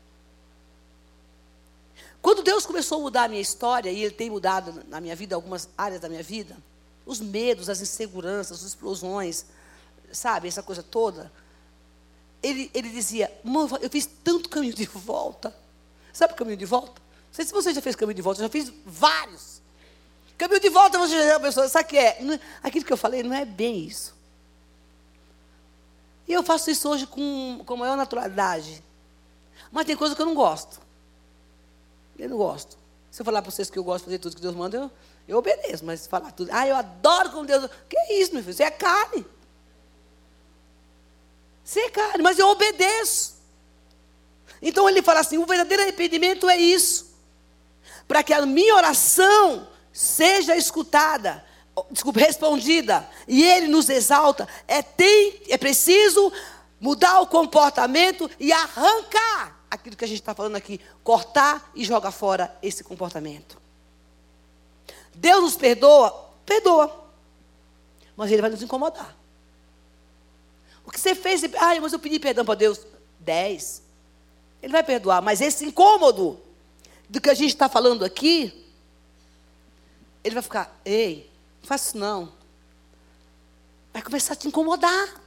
[2.22, 5.36] Quando Deus começou a mudar a minha história, e Ele tem mudado na minha vida,
[5.36, 6.56] algumas áreas da minha vida,
[7.06, 9.46] os medos, as inseguranças, as explosões,
[10.14, 11.30] sabe, essa coisa toda.
[12.42, 13.30] Ele, ele dizia,
[13.82, 15.54] eu fiz tanto caminho de volta.
[16.14, 17.02] Sabe o caminho de volta?
[17.02, 19.57] Não sei se você já fez caminho de volta, eu já fiz vários.
[20.38, 22.22] Caminho de volta, você já pensou, sabe o que é?
[22.22, 22.40] é?
[22.62, 24.16] Aquilo que eu falei não é bem isso.
[26.28, 28.84] E eu faço isso hoje com, com maior naturalidade.
[29.72, 30.80] Mas tem coisa que eu não gosto.
[32.20, 32.78] Eu não gosto.
[33.10, 34.92] Se eu falar para vocês que eu gosto de fazer tudo que Deus manda, eu,
[35.28, 36.52] eu obedeço, mas falar tudo.
[36.54, 37.70] Ah, eu adoro como Deus.
[37.90, 38.56] Que é isso, meu filho?
[38.56, 39.26] Você é carne.
[41.64, 43.38] Você é carne, mas eu obedeço.
[44.62, 47.08] Então ele fala assim: o verdadeiro arrependimento é isso.
[48.08, 49.68] Para que a minha oração
[49.98, 51.44] seja escutada,
[51.90, 56.32] desculpe, respondida, e ele nos exalta, é, tem, é preciso
[56.80, 62.12] mudar o comportamento e arrancar aquilo que a gente está falando aqui, cortar e jogar
[62.12, 63.58] fora esse comportamento.
[65.16, 66.12] Deus nos perdoa?
[66.46, 67.06] Perdoa.
[68.16, 69.18] Mas Ele vai nos incomodar.
[70.86, 72.82] O que você fez, ah, mas eu pedi perdão para Deus.
[73.20, 73.82] Dez.
[74.62, 76.40] Ele vai perdoar, mas esse incômodo
[77.10, 78.67] do que a gente está falando aqui,
[80.28, 82.34] ele vai ficar, ei, não faça isso não.
[83.94, 85.22] Vai começar a te incomodar.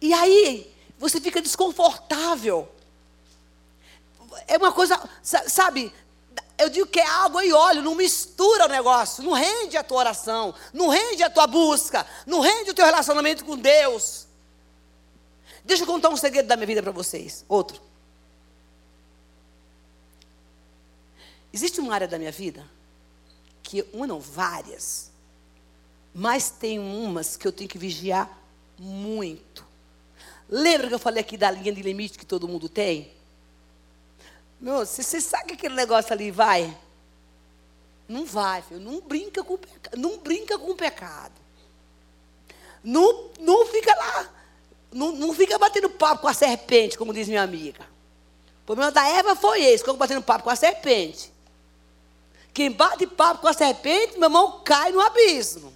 [0.00, 2.68] E aí, você fica desconfortável.
[4.48, 5.94] É uma coisa, sabe,
[6.58, 9.98] eu digo que é água e óleo, não mistura o negócio, não rende a tua
[9.98, 14.26] oração, não rende a tua busca, não rende o teu relacionamento com Deus.
[15.64, 17.44] Deixa eu contar um segredo da minha vida para vocês.
[17.48, 17.80] Outro.
[21.52, 22.77] Existe uma área da minha vida
[23.68, 25.10] que, uma não, várias,
[26.14, 28.26] mas tem umas que eu tenho que vigiar
[28.78, 29.62] muito.
[30.48, 33.12] Lembra que eu falei aqui da linha de limite que todo mundo tem?
[34.58, 36.74] Meu, você, você sabe que aquele negócio ali vai?
[38.08, 38.80] Não vai, filho.
[38.80, 39.58] Não brinca com.
[39.98, 41.34] Não brinca com o pecado.
[42.82, 44.30] Não, não fica lá.
[44.90, 47.86] Não, não fica batendo papo com a serpente, como diz minha amiga.
[48.62, 51.30] O problema da Eva foi esse, ficou batendo papo com a serpente.
[52.58, 55.72] Quem bate papo com a serpente, meu irmão, cai no abismo.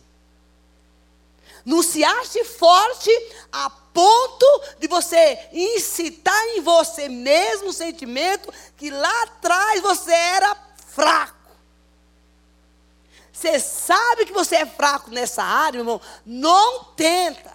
[1.64, 3.08] Não se ache forte
[3.52, 10.56] a ponto de você incitar em você mesmo o sentimento que lá atrás você era
[10.88, 11.52] fraco.
[13.32, 17.52] Você sabe que você é fraco nessa área, meu irmão, não tenta.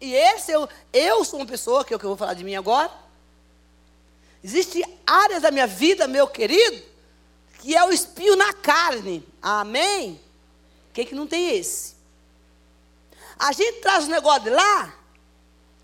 [0.00, 2.44] E esse eu, eu sou uma pessoa, que é o que eu vou falar de
[2.44, 2.92] mim agora.
[4.40, 6.89] Existem áreas da minha vida, meu querido,
[7.60, 9.26] que é o espinho na carne.
[9.40, 10.20] Amém?
[10.92, 11.94] Quem que não tem esse?
[13.38, 14.94] A gente traz o negócio de lá,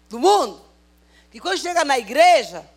[0.09, 0.61] do mundo,
[1.31, 2.69] que quando chega na igreja,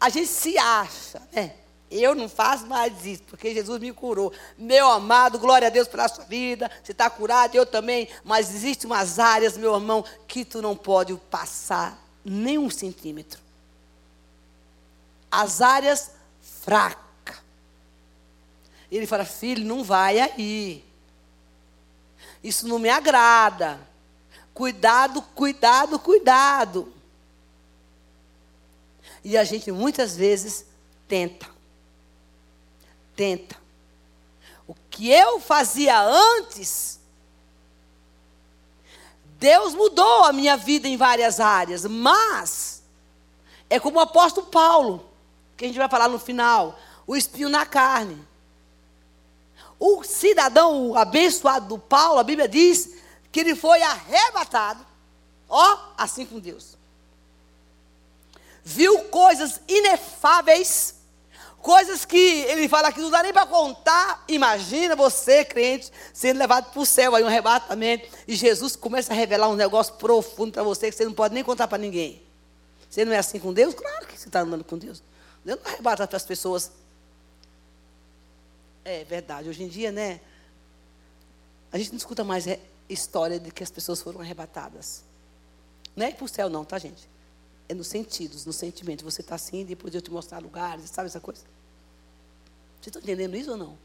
[0.00, 1.54] a gente se acha, né?
[1.90, 4.32] Eu não faço mais isso, porque Jesus me curou.
[4.58, 6.68] Meu amado, glória a Deus pela sua vida.
[6.82, 8.08] Você está curado, eu também.
[8.24, 13.40] Mas existem umas áreas, meu irmão, que tu não pode passar nem um centímetro.
[15.30, 16.10] As áreas
[16.64, 17.05] fracas.
[18.90, 20.84] Ele fala, filho, não vai aí.
[22.42, 23.80] Isso não me agrada.
[24.54, 26.92] Cuidado, cuidado, cuidado.
[29.24, 30.64] E a gente muitas vezes
[31.08, 31.48] tenta.
[33.14, 33.56] Tenta.
[34.66, 37.00] O que eu fazia antes,
[39.38, 42.82] Deus mudou a minha vida em várias áreas, mas
[43.68, 45.10] é como o apóstolo Paulo,
[45.56, 48.24] que a gente vai falar no final, o espinho na carne.
[49.78, 52.90] O cidadão o abençoado do Paulo, a Bíblia diz
[53.30, 54.84] que ele foi arrebatado,
[55.48, 56.76] ó, assim com Deus.
[58.64, 60.94] Viu coisas inefáveis,
[61.60, 64.24] coisas que ele fala que não dá nem para contar.
[64.26, 69.16] Imagina você, crente, sendo levado para o céu, aí um arrebatamento, e Jesus começa a
[69.16, 72.22] revelar um negócio profundo para você que você não pode nem contar para ninguém.
[72.88, 73.74] Você não é assim com Deus?
[73.74, 75.02] Claro que você está andando com Deus.
[75.44, 76.70] Deus não arrebata para as pessoas
[78.86, 79.48] é verdade.
[79.48, 80.20] Hoje em dia, né?
[81.72, 82.46] A gente não escuta mais
[82.88, 85.02] história de que as pessoas foram arrebatadas.
[85.94, 87.08] Não é o céu, não, tá, gente?
[87.68, 89.04] É nos sentidos, no sentimento.
[89.04, 91.42] Você está assim, depois eu te mostrar lugares, sabe essa coisa?
[92.80, 93.76] Vocês estão entendendo isso ou não?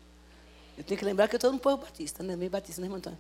[0.78, 2.36] Eu tenho que lembrar que eu estou no povo batista, né?
[2.36, 3.18] Meio batista, né, irmão Antônio?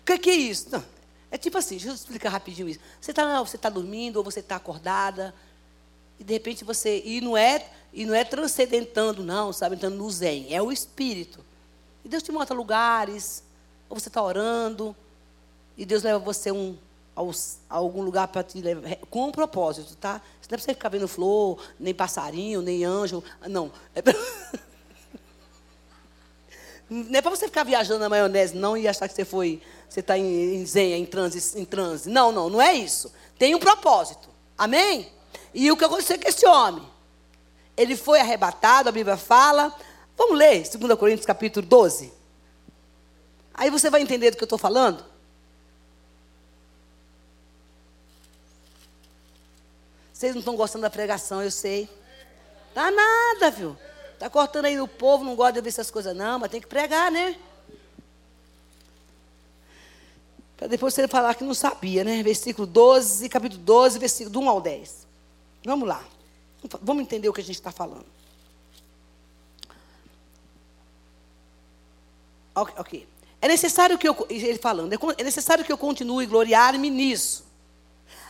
[0.00, 0.70] O que, que, é isso?
[0.70, 0.84] Não,
[1.30, 2.80] é tipo assim, deixa eu explicar rapidinho isso.
[3.00, 5.34] Você está tá dormindo ou você está acordada,
[6.18, 7.02] e de repente você.
[7.04, 9.76] E não é, e não é transcendentando, não, sabe?
[9.76, 10.54] Entrando no zen.
[10.54, 11.44] É o espírito.
[12.04, 13.42] E Deus te mostra lugares.
[13.88, 14.94] Ou você está orando.
[15.76, 16.76] E Deus leva você um,
[17.14, 18.96] aos, a algum lugar para te levar.
[19.10, 20.20] Com um propósito, tá?
[20.40, 23.22] Isso não é para você ficar vendo flor, nem passarinho, nem anjo.
[23.48, 23.70] Não.
[23.94, 24.14] É pra...
[26.88, 30.00] Não é para você ficar viajando na maionese, não, e achar que você foi, você
[30.00, 32.10] está em, em zen, em transe, em transe.
[32.10, 33.10] Não, não, não é isso.
[33.38, 34.28] Tem um propósito.
[34.56, 35.10] Amém?
[35.54, 36.84] E o que aconteceu com esse homem?
[37.76, 39.72] Ele foi arrebatado, a Bíblia fala.
[40.16, 42.12] Vamos ler 2 Coríntios capítulo 12.
[43.54, 45.04] Aí você vai entender do que eu estou falando.
[50.12, 51.88] Vocês não estão gostando da pregação, eu sei.
[52.72, 53.76] Tá nada, viu?
[54.18, 56.66] Tá cortando aí no povo, não gosta de ouvir essas coisas, não, mas tem que
[56.66, 57.36] pregar, né?
[60.56, 62.22] Para depois você falar que não sabia, né?
[62.22, 65.04] Versículo 12, capítulo 12, versículo do 1 ao 10.
[65.64, 66.04] Vamos lá.
[66.82, 68.06] Vamos entender o que a gente está falando.
[72.54, 72.74] Ok.
[72.78, 73.08] okay.
[73.40, 77.44] É necessário que eu, ele falando, é, é necessário que eu continue gloriar-me nisso.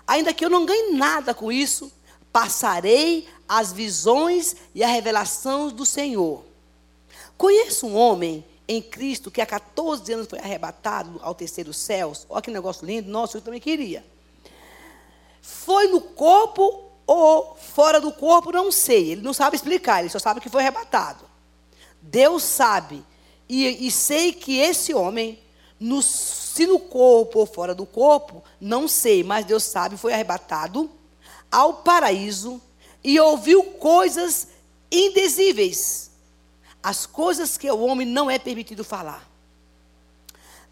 [0.07, 1.93] Ainda que eu não ganhe nada com isso,
[2.33, 6.45] passarei as visões e a revelação do Senhor.
[7.39, 12.13] Conheço um homem em Cristo que há 14 anos foi arrebatado ao terceiro céu.
[12.29, 13.09] Olha que negócio lindo.
[13.09, 14.05] Nossa, eu também queria.
[15.41, 19.13] Foi no corpo ou fora do corpo, não sei.
[19.13, 21.25] Ele não sabe explicar, ele só sabe que foi arrebatado.
[22.01, 23.05] Deus sabe.
[23.49, 25.39] E, e sei que esse homem,
[25.79, 30.91] no, se no corpo ou fora do corpo, não sei, mas Deus sabe, foi arrebatado
[31.51, 32.61] ao paraíso
[33.03, 34.49] e ouviu coisas
[34.91, 36.11] indizíveis.
[36.83, 39.29] As coisas que o homem não é permitido falar.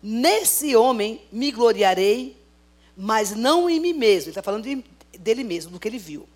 [0.02, 2.36] Nesse homem me gloriarei,
[2.96, 4.24] mas não em mim mesmo.
[4.24, 4.84] Ele está falando de,
[5.22, 6.28] dele mesmo, do que ele viu.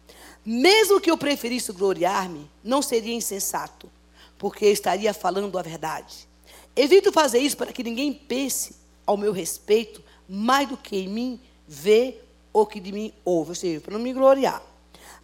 [0.44, 3.90] Mesmo que eu preferisse gloriar-me, não seria insensato,
[4.38, 6.28] porque estaria falando a verdade.
[6.74, 11.40] Evito fazer isso para que ninguém pense ao meu respeito mais do que em mim
[11.66, 12.18] vê
[12.52, 14.62] ou que de mim ouve, ou seja, para não me gloriar.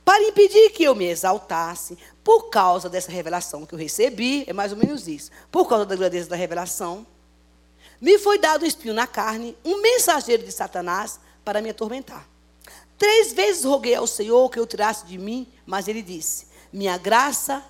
[0.05, 4.73] Para impedir que eu me exaltasse, por causa dessa revelação que eu recebi, é mais
[4.73, 7.07] ou menos isso, por causa da grandeza da revelação,
[8.01, 12.29] me foi dado um espinho na carne, um mensageiro de Satanás para me atormentar.
[13.03, 17.61] Três vezes roguei ao Senhor que eu tirasse de mim, mas ele disse: Minha graça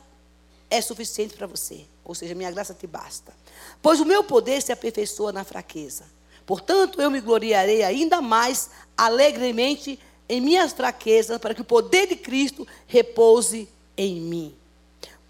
[0.68, 1.86] é suficiente para você.
[2.04, 3.32] Ou seja, minha graça te basta.
[3.80, 6.04] Pois o meu poder se aperfeiçoa na fraqueza.
[6.44, 12.16] Portanto, eu me gloriarei ainda mais alegremente em minhas fraquezas, para que o poder de
[12.16, 13.66] Cristo repouse
[13.96, 14.54] em mim.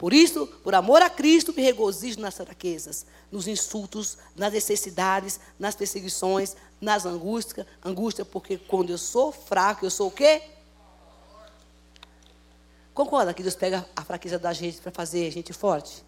[0.03, 5.77] Por isso, por amor a Cristo, me regozijo nas fraquezas, nos insultos, nas necessidades, nas
[5.77, 10.43] perseguições, nas angústias, angústia, porque quando eu sou fraco, eu sou o quê?
[12.93, 16.03] Concorda que Deus pega a fraqueza da gente para fazer a gente forte?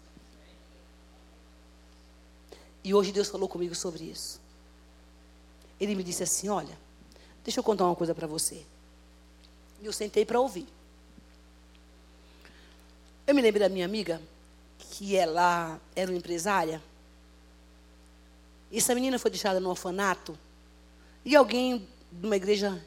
[2.83, 4.41] E hoje Deus falou comigo sobre isso.
[5.79, 6.77] Ele me disse assim: Olha,
[7.45, 8.61] deixa eu contar uma coisa para você.
[9.81, 10.67] E eu sentei para ouvir.
[13.27, 14.21] Eu me lembro da minha amiga,
[14.91, 16.81] que ela era uma empresária.
[18.71, 20.37] Essa menina foi deixada no orfanato.
[21.23, 22.79] E alguém de uma igreja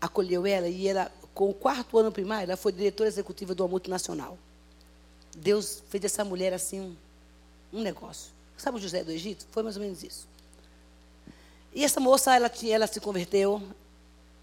[0.00, 0.68] acolheu ela.
[0.68, 4.38] E ela, com o quarto ano primário, ela foi diretora executiva uma multinacional.
[5.36, 6.96] Deus fez dessa mulher assim
[7.72, 8.30] um, negócio.
[8.56, 9.44] Sabe o José do Egito?
[9.50, 10.28] Foi mais ou menos isso.
[11.74, 13.60] E essa moça, ela, ela se converteu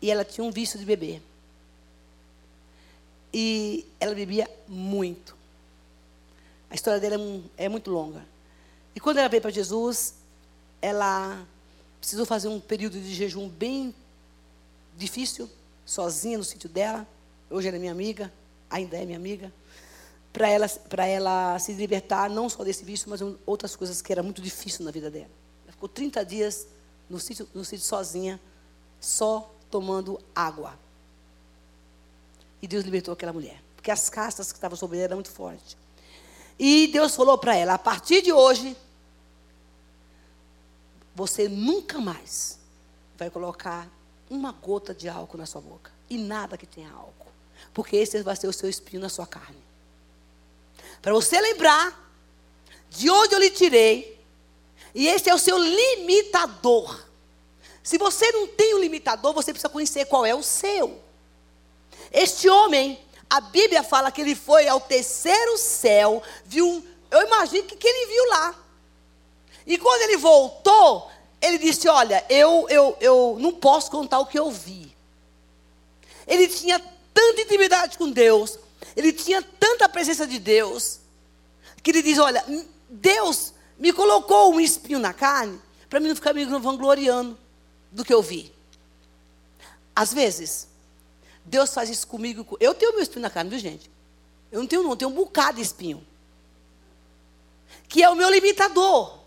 [0.02, 1.22] e ela tinha um vício de beber.
[3.34, 5.36] E ela bebia muito.
[6.70, 7.15] A história dela
[7.57, 8.26] é, é muito longa.
[8.95, 10.15] E quando ela veio para Jesus,
[10.82, 11.45] ela
[11.99, 13.93] precisou fazer um período de jejum bem
[14.97, 15.49] difícil,
[15.86, 17.07] sozinha no sítio dela.
[17.49, 18.32] Hoje ela é minha amiga,
[18.70, 19.51] ainda é minha amiga.
[20.34, 20.68] Para ela,
[21.07, 24.91] ela se libertar, não só desse vício, mas outras coisas que era muito difícil na
[24.91, 25.30] vida dela.
[25.63, 26.68] Ela ficou 30 dias
[27.09, 28.39] no sítio, no sítio sozinha,
[28.99, 30.78] só tomando água.
[32.61, 33.61] E Deus libertou aquela mulher.
[33.76, 35.78] Porque as castas que estavam sobre ela eram muito fortes.
[36.60, 38.76] E Deus falou para ela: a partir de hoje,
[41.16, 42.60] você nunca mais
[43.18, 43.89] vai colocar
[44.30, 45.91] uma gota de álcool na sua boca.
[46.10, 47.32] E nada que tenha álcool.
[47.74, 49.58] Porque esse vai ser o seu espinho na sua carne.
[51.01, 52.08] Para você lembrar
[52.89, 54.18] de onde eu lhe tirei.
[54.93, 57.05] E esse é o seu limitador.
[57.84, 61.01] Se você não tem um limitador, você precisa conhecer qual é o seu.
[62.12, 62.99] Este homem,
[63.30, 68.07] a Bíblia fala que ele foi ao terceiro céu, viu, eu imagino que, que ele
[68.07, 68.55] viu lá.
[69.65, 71.09] E quando ele voltou,
[71.41, 74.95] ele disse: Olha, eu, eu, eu não posso contar o que eu vi.
[76.25, 76.80] Ele tinha
[77.13, 78.57] tanta intimidade com Deus,
[78.95, 80.99] ele tinha tanta presença de Deus,
[81.84, 82.45] que ele diz: Olha,
[82.89, 87.38] Deus me colocou um espinho na carne para mim não ficar me vangloriando
[87.91, 88.53] do que eu vi.
[89.95, 90.67] Às vezes,
[91.48, 92.58] Deus faz isso comigo.
[92.60, 93.89] Eu tenho meu espinho na carne, viu, gente?
[94.52, 96.06] Eu não tenho, não, eu tenho um bocado de espinho.
[97.88, 99.18] Que é o meu limitador.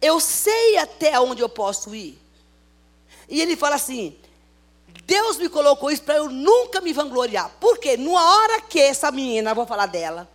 [0.00, 2.18] Eu sei até onde eu posso ir.
[3.28, 4.16] E ele fala assim:
[5.04, 7.50] Deus me colocou isso para eu nunca me vangloriar.
[7.60, 10.26] Porque numa hora que essa menina, vou falar dela,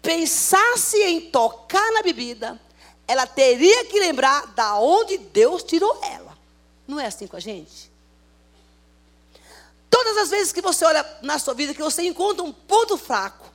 [0.00, 2.58] pensasse em tocar na bebida,
[3.06, 6.38] ela teria que lembrar da onde Deus tirou ela.
[6.88, 7.91] Não é assim com a gente?
[9.92, 13.52] Todas as vezes que você olha na sua vida, que você encontra um ponto fraco,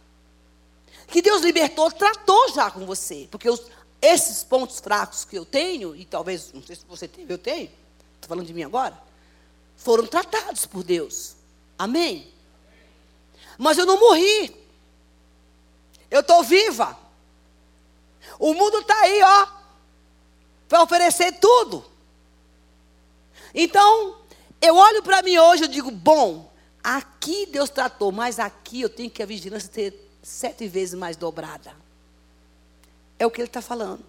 [1.07, 3.27] que Deus libertou, tratou já com você.
[3.31, 3.63] Porque os,
[3.99, 7.71] esses pontos fracos que eu tenho, e talvez, não sei se você tem, eu tenho,
[8.13, 8.95] estou falando de mim agora,
[9.75, 11.35] foram tratados por Deus.
[11.75, 12.31] Amém?
[13.57, 14.55] Mas eu não morri.
[16.11, 16.95] Eu estou viva.
[18.37, 19.47] O mundo está aí, ó,
[20.69, 21.83] para oferecer tudo.
[23.55, 24.17] Então,
[24.61, 26.51] eu olho para mim hoje e digo, bom,
[26.83, 31.75] aqui Deus tratou, mas aqui eu tenho que a vigilância ter sete vezes mais dobrada.
[33.19, 34.03] É o que ele está falando.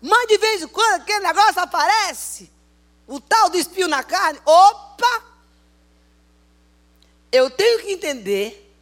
[0.00, 2.50] Mas de vez em quando aquele negócio aparece,
[3.06, 5.24] o tal do espinho na carne, opa!
[7.32, 8.72] Eu tenho que entender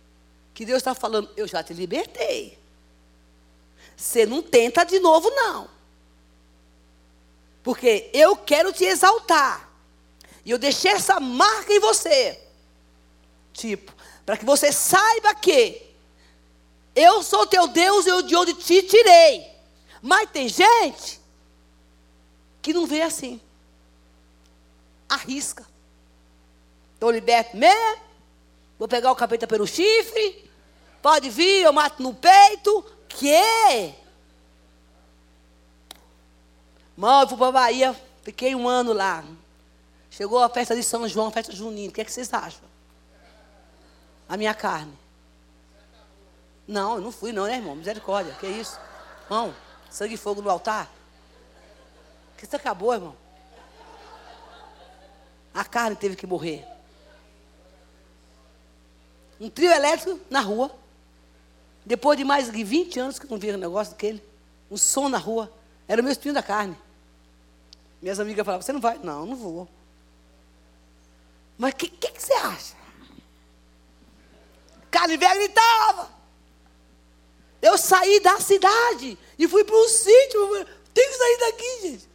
[0.54, 2.58] que Deus está falando, eu já te libertei.
[3.96, 5.68] Você não tenta de novo, não.
[7.62, 9.67] Porque eu quero te exaltar.
[10.44, 12.40] E eu deixei essa marca em você.
[13.52, 13.92] Tipo,
[14.24, 15.82] para que você saiba que
[16.94, 19.50] eu sou teu Deus e eu de onde te tirei.
[20.02, 21.20] Mas tem gente
[22.60, 23.40] que não vê assim.
[25.08, 25.66] Arrisca.
[26.94, 28.02] Estou liberto mesmo.
[28.78, 30.50] Vou pegar o capeta pelo chifre.
[31.00, 32.84] Pode vir, eu mato no peito.
[33.08, 33.94] Que?
[36.96, 39.24] Mãe, eu fui para Bahia, fiquei um ano lá.
[40.10, 41.90] Chegou a festa de São João, festa junina.
[41.90, 42.62] O que, é que vocês acham?
[44.28, 44.92] A minha carne.
[46.66, 47.74] Não, eu não fui não, né, irmão?
[47.74, 48.34] Misericórdia.
[48.34, 48.78] Que isso?
[49.24, 49.54] Irmão,
[49.90, 50.90] sangue e fogo no altar.
[52.36, 53.16] Que isso acabou, irmão.
[55.54, 56.66] A carne teve que morrer.
[59.40, 60.70] Um trio elétrico na rua.
[61.86, 64.22] Depois de mais de 20 anos que eu não via um negócio daquele.
[64.70, 65.50] Um som na rua.
[65.86, 66.76] Era o meu espinho da carne.
[68.02, 68.98] Minhas amigas falavam, você não vai?
[68.98, 69.68] Não, não vou.
[71.58, 72.78] Mas o que, que, que, você acha?
[75.18, 76.08] Velha gritava.
[77.60, 80.66] Eu saí da cidade e fui para um sítio.
[80.94, 82.08] Tem que sair daqui, gente.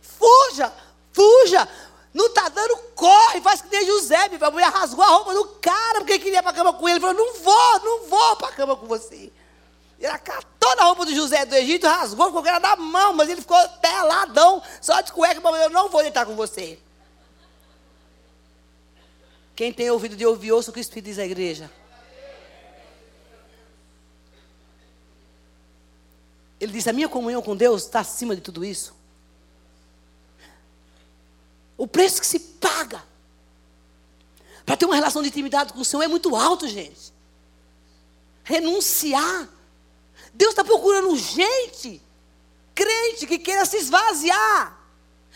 [0.00, 0.72] Fuja,
[1.12, 1.68] fuja.
[2.14, 4.30] Não está dando, corre, faz que nem José.
[4.40, 6.98] A mulher rasgou a roupa do cara porque queria para a cama com ele.
[6.98, 9.30] Ele falou: Não vou, não vou para cama com você.
[10.00, 13.40] Ele catou na roupa do José do Egito, rasgou, ficou com da mão, mas ele
[13.40, 16.78] ficou peladão, só de cueca, mas eu não vou deitar com você.
[19.58, 21.68] Quem tem ouvido de ouvir, ouça o que o Espírito diz à igreja.
[26.60, 28.94] Ele diz: a minha comunhão com Deus está acima de tudo isso.
[31.76, 33.02] O preço que se paga
[34.64, 37.12] para ter uma relação de intimidade com o Senhor é muito alto, gente.
[38.44, 39.48] Renunciar.
[40.32, 42.00] Deus está procurando gente,
[42.76, 44.77] crente, que queira se esvaziar.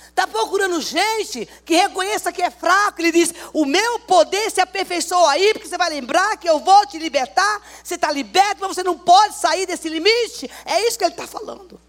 [0.08, 3.00] Está procurando gente que reconheça que é fraco.
[3.00, 6.86] Ele diz: O meu poder se aperfeiçoa aí, porque você vai lembrar que eu vou
[6.86, 7.62] te libertar.
[7.82, 10.50] Você está liberto, mas você não pode sair desse limite.
[10.64, 11.80] É isso que ele está falando.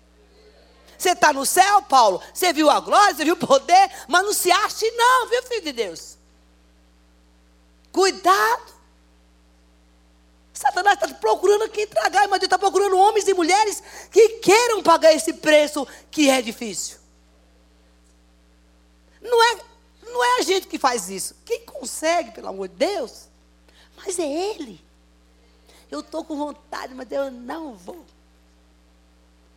[0.97, 2.21] Você está no céu, Paulo.
[2.33, 5.61] Você viu a glória, você viu o poder, mas não se ache, não, viu, filho
[5.61, 6.17] de Deus?
[7.91, 8.73] Cuidado.
[10.53, 15.11] Satanás está procurando quem tragar, mas Deus está procurando homens e mulheres que queiram pagar
[15.13, 17.02] esse preço que é difícil.
[19.23, 19.61] Não é,
[20.03, 21.35] não é a gente que faz isso.
[21.45, 23.27] Quem consegue, pelo amor de Deus,
[23.97, 24.83] mas é Ele.
[25.89, 28.03] Eu estou com vontade, mas eu não vou.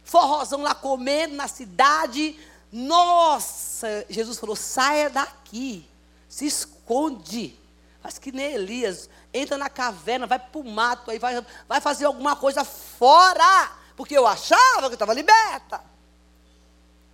[0.05, 2.39] Forrozão lá comendo na cidade.
[2.71, 5.89] Nossa, Jesus falou: saia daqui,
[6.29, 7.59] se esconde.
[8.03, 12.05] Faz que nem Elias, entra na caverna, vai para o mato, aí vai, vai fazer
[12.05, 15.83] alguma coisa fora, porque eu achava que eu estava liberta.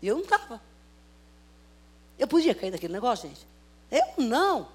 [0.02, 0.60] E eu não estava.
[2.18, 3.46] Eu podia cair naquele negócio, gente?
[3.90, 4.68] Eu não.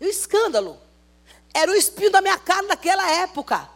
[0.00, 0.78] E o escândalo.
[1.52, 3.68] Era o espinho da minha cara naquela época.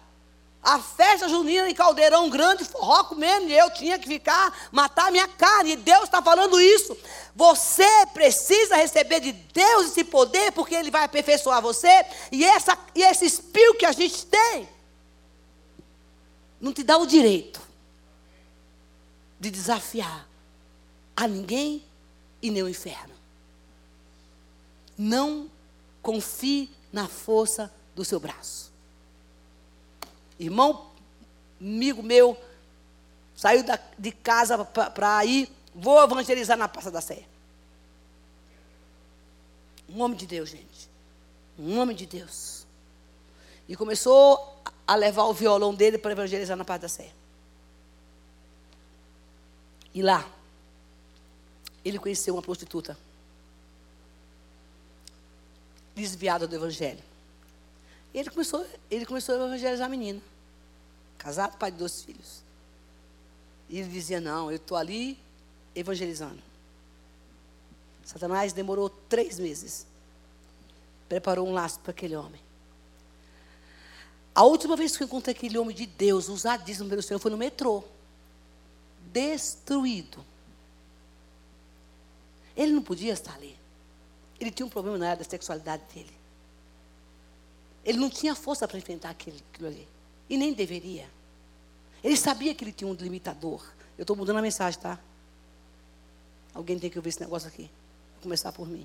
[0.61, 5.11] A festa junina em caldeirão grande, forró comendo, e eu tinha que ficar, matar a
[5.11, 5.73] minha carne.
[5.73, 6.97] E Deus está falando isso.
[7.35, 12.05] Você precisa receber de Deus esse poder, porque Ele vai aperfeiçoar você.
[12.33, 14.69] E, essa, e esse espinho que a gente tem,
[16.61, 17.61] não te dá o direito
[19.39, 20.29] de desafiar
[21.17, 21.88] a ninguém
[22.41, 23.15] e nem o inferno.
[24.97, 25.51] Não
[26.03, 28.73] confie na força do seu braço.
[30.39, 30.91] Irmão,
[31.61, 32.37] amigo meu,
[33.37, 37.25] saiu da, de casa para ir, vou evangelizar na Praça da Sé.
[39.89, 40.89] Um homem de Deus, gente.
[41.59, 42.67] Um homem de Deus.
[43.69, 47.13] E começou a levar o violão dele para evangelizar na Praça da Sé.
[49.93, 50.29] E lá,
[51.85, 52.99] ele conheceu uma prostituta.
[55.95, 57.03] Desviada do evangelho.
[58.15, 60.21] E ele começou, ele começou a evangelizar a menina.
[61.19, 62.43] Casado, pai de dois filhos.
[63.69, 65.19] E ele dizia: Não, eu estou ali
[65.75, 66.41] evangelizando.
[68.05, 69.87] Satanás demorou três meses.
[71.09, 72.41] Preparou um laço para aquele homem.
[74.35, 77.37] A última vez que eu encontrei aquele homem de Deus, usadíssimo pelo Senhor, foi no
[77.37, 77.83] metrô.
[79.13, 80.25] Destruído.
[82.59, 83.57] Ele não podia estar ali.
[84.41, 86.13] Ele tinha um problema na área da sexualidade dele.
[87.85, 89.87] Ele não tinha força para enfrentar aquilo, aquilo ali.
[90.29, 91.09] E nem deveria.
[92.03, 93.65] Ele sabia que ele tinha um limitador.
[93.97, 94.99] Eu estou mudando a mensagem, tá?
[96.53, 97.71] Alguém tem que ouvir esse negócio aqui.
[98.15, 98.85] Vou começar por mim.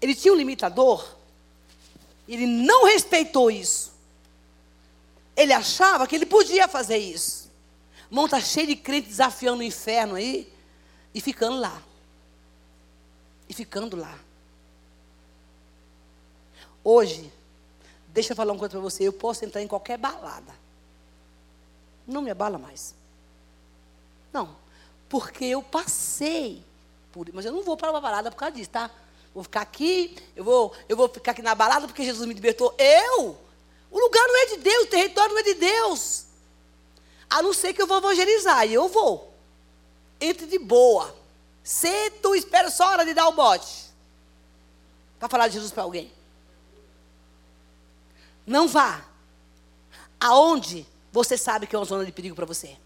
[0.00, 1.06] Ele tinha um limitador.
[2.26, 3.92] Ele não respeitou isso.
[5.36, 7.50] Ele achava que ele podia fazer isso.
[8.10, 10.50] Mão está cheia de crente desafiando o inferno aí
[11.14, 11.89] e ficando lá
[13.50, 14.16] e ficando lá.
[16.84, 17.32] Hoje,
[18.08, 20.54] deixa eu falar uma coisa para você, eu posso entrar em qualquer balada.
[22.06, 22.94] Não me abala mais.
[24.32, 24.56] Não,
[25.08, 26.62] porque eu passei
[27.10, 28.88] por, mas eu não vou para uma balada por causa disso, tá?
[29.34, 32.72] Vou ficar aqui, eu vou, eu vou ficar aqui na balada porque Jesus me libertou.
[32.78, 33.36] Eu?
[33.90, 36.26] O lugar não é de Deus, o território não é de Deus.
[37.28, 39.34] A não ser que eu vou evangelizar, e eu vou.
[40.20, 41.19] Entre de boa.
[41.62, 43.90] Se tu espera só a hora de dar o bote.
[45.18, 46.10] Para falar de Jesus para alguém.
[48.46, 49.04] Não vá.
[50.18, 52.76] Aonde você sabe que é uma zona de perigo para você.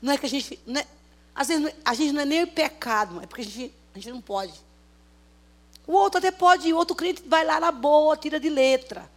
[0.00, 0.60] Não é que a gente.
[0.76, 0.86] É,
[1.34, 4.20] às vezes a gente não é nem pecado, é porque a gente, a gente não
[4.20, 4.54] pode.
[5.86, 9.08] O outro até pode, o outro crente vai lá na boa, tira de letra.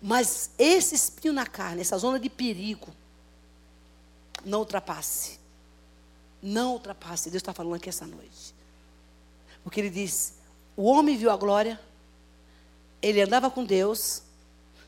[0.00, 2.88] Mas esse espinho na carne, essa zona de perigo,
[4.44, 5.38] não ultrapasse.
[6.42, 7.30] Não ultrapasse.
[7.30, 8.54] Deus está falando aqui essa noite.
[9.62, 10.34] Porque ele diz:
[10.76, 11.78] o homem viu a glória,
[13.02, 14.22] ele andava com Deus,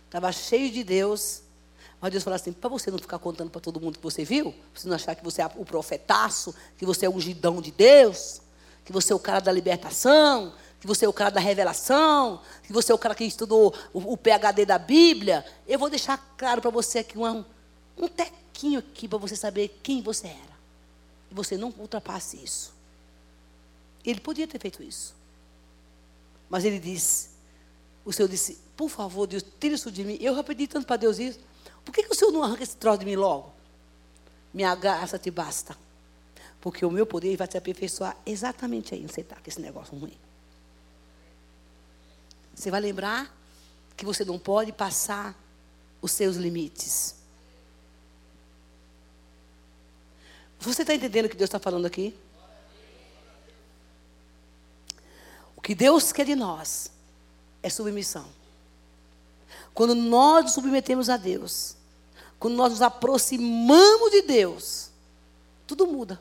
[0.06, 1.42] estava cheio de Deus.
[2.00, 4.52] Mas Deus falou assim: para você não ficar contando para todo mundo que você viu,
[4.52, 7.70] para você não achar que você é o profetaço, que você é o ungidão de
[7.70, 8.40] Deus,
[8.84, 12.72] que você é o cara da libertação, que você é o cara da revelação, que
[12.72, 15.44] você é o cara que estudou o, PHD da Bíblia.
[15.68, 17.44] Eu vou deixar claro para você aqui um,
[17.98, 20.49] um tequinho aqui para você saber quem você era.
[21.30, 22.72] E você não ultrapasse isso.
[24.04, 25.14] Ele podia ter feito isso.
[26.48, 27.28] Mas ele disse,
[28.04, 30.18] o Senhor disse, por favor, Deus, tire isso de mim.
[30.20, 31.38] Eu já pedi tanto para Deus isso.
[31.84, 33.52] Por que, que o Senhor não arranca esse troço de mim logo?
[34.52, 35.76] Minha graça te basta.
[36.60, 39.96] Porque o meu poder vai te aperfeiçoar exatamente aí onde você está, com esse negócio
[39.96, 40.16] ruim.
[42.54, 43.34] Você vai lembrar
[43.96, 45.34] que você não pode passar
[46.02, 47.14] os seus limites.
[50.60, 52.14] Você está entendendo o que Deus está falando aqui?
[55.56, 56.90] O que Deus quer de nós
[57.62, 58.28] é submissão.
[59.72, 61.76] Quando nós nos submetemos a Deus,
[62.38, 64.90] quando nós nos aproximamos de Deus,
[65.66, 66.20] tudo muda.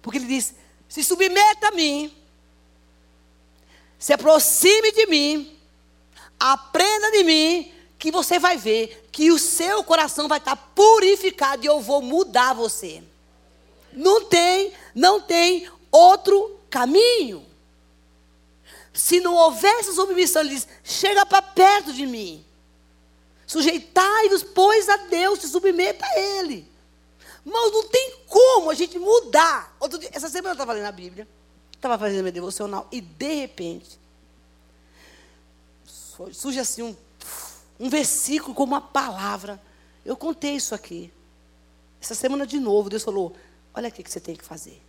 [0.00, 0.54] Porque Ele diz:
[0.88, 2.14] se submeta a mim,
[3.98, 5.58] se aproxime de mim,
[6.38, 7.73] aprenda de mim,
[8.04, 12.52] que você vai ver que o seu coração vai estar purificado e eu vou mudar
[12.52, 13.02] você.
[13.94, 17.46] Não tem, não tem outro caminho.
[18.92, 22.44] Se não houvesse submissão, ele diz: chega para perto de mim.
[23.46, 26.70] Sujeitai-vos, pois, a Deus, se submeta a Ele.
[27.42, 29.74] Mas não tem como a gente mudar.
[29.98, 31.26] Dia, essa semana eu estava lendo a Bíblia,
[31.74, 33.98] estava fazendo meu devocional, e de repente,
[36.32, 37.03] surge assim um
[37.78, 39.60] um versículo com uma palavra.
[40.04, 41.12] Eu contei isso aqui.
[42.00, 43.34] Essa semana de novo, Deus falou:
[43.74, 44.80] Olha aqui que você tem que fazer.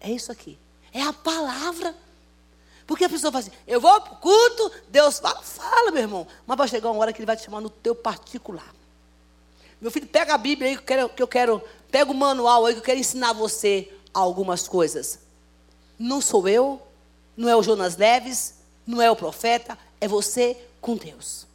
[0.00, 0.58] É isso aqui.
[0.92, 1.94] É a palavra.
[2.86, 6.26] Porque a pessoa fala assim: Eu vou para o culto, Deus fala, fala, meu irmão.
[6.46, 8.74] Mas vai chegar uma hora que Ele vai te chamar no teu particular.
[9.80, 12.66] Meu filho, pega a Bíblia aí que eu quero, que eu quero pega o manual
[12.66, 15.20] aí que eu quero ensinar você algumas coisas.
[15.98, 16.80] Não sou eu,
[17.36, 18.54] não é o Jonas Leves,
[18.86, 21.46] não é o profeta, é você com Deus.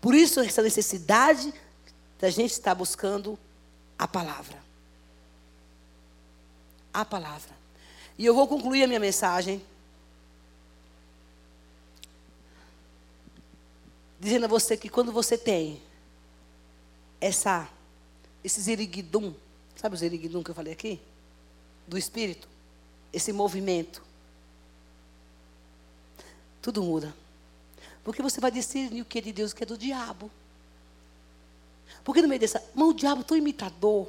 [0.00, 1.52] Por isso, essa necessidade
[2.18, 3.38] da gente estar buscando
[3.98, 4.58] a palavra.
[6.92, 7.56] A palavra.
[8.16, 9.62] E eu vou concluir a minha mensagem
[14.18, 15.80] dizendo a você que quando você tem
[17.20, 17.68] essa
[18.42, 19.34] esse ziriguidum,
[19.76, 21.00] sabe o ziriguidum que eu falei aqui?
[21.86, 22.48] Do espírito,
[23.12, 24.02] esse movimento.
[26.62, 27.14] Tudo muda.
[28.04, 30.30] Porque você vai discernir o que é de Deus e o que é do diabo.
[32.04, 34.08] Porque no meio dessa, mas o diabo é tão imitador.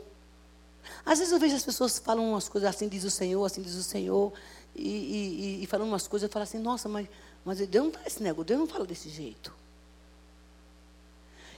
[1.05, 3.75] Às vezes eu vejo as pessoas falando umas coisas assim, diz o Senhor, assim diz
[3.75, 4.33] o Senhor,
[4.75, 7.07] e, e, e falando umas coisas, eu falo assim, nossa, mas,
[7.43, 9.53] mas Deus não faz esse negócio, Deus não fala desse jeito.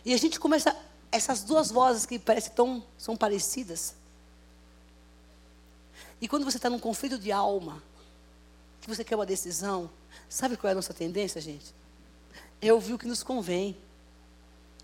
[0.03, 0.75] E a gente começa,
[1.11, 3.95] essas duas vozes que parecem tão, são parecidas.
[6.19, 7.81] E quando você está num conflito de alma,
[8.81, 9.89] que você quer uma decisão,
[10.27, 11.73] sabe qual é a nossa tendência, gente?
[12.61, 13.75] É ouvir o que nos convém,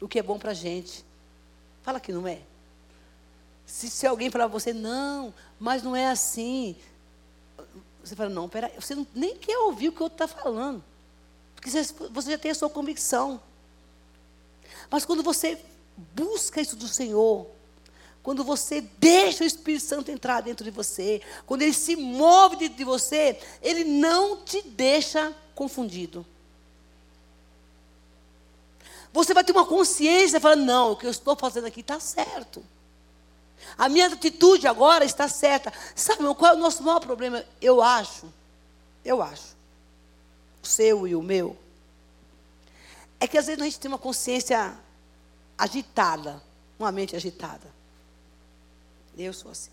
[0.01, 1.05] o que é bom para a gente.
[1.83, 2.41] Fala que não é.
[3.65, 6.75] Se, se alguém falar para você, não, mas não é assim.
[8.03, 10.83] Você fala, não, peraí, você não, nem quer ouvir o que o outro está falando.
[11.55, 13.41] Porque você, você já tem a sua convicção.
[14.89, 15.59] Mas quando você
[16.15, 17.47] busca isso do Senhor,
[18.23, 22.77] quando você deixa o Espírito Santo entrar dentro de você, quando ele se move dentro
[22.77, 26.25] de você, ele não te deixa confundido.
[29.13, 32.63] Você vai ter uma consciência falando, não, o que eu estou fazendo aqui está certo.
[33.77, 35.73] A minha atitude agora está certa.
[35.95, 37.43] Sabe qual é o nosso maior problema?
[37.61, 38.31] Eu acho,
[39.03, 39.55] eu acho,
[40.63, 41.57] o seu e o meu,
[43.19, 44.77] é que às vezes a gente tem uma consciência
[45.57, 46.41] agitada,
[46.77, 47.75] uma mente agitada.
[49.17, 49.71] Eu sou assim.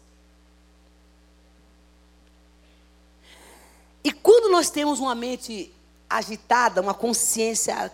[4.02, 5.72] E quando nós temos uma mente
[6.08, 7.90] agitada, uma consciência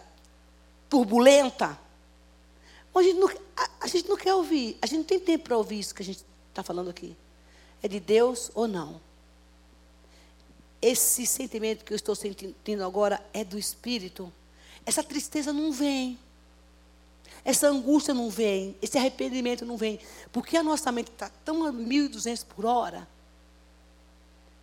[0.91, 1.78] turbulenta.
[2.95, 5.57] A gente, não, a, a gente não quer ouvir, a gente não tem tempo para
[5.57, 7.16] ouvir isso que a gente está falando aqui.
[7.82, 9.01] É de Deus ou não?
[10.82, 14.30] Esse sentimento que eu estou sentindo agora é do Espírito.
[14.84, 16.18] Essa tristeza não vem.
[17.45, 18.76] Essa angústia não vem.
[18.82, 20.01] Esse arrependimento não vem.
[20.32, 23.09] Porque a nossa mente está tão a 1.200 por hora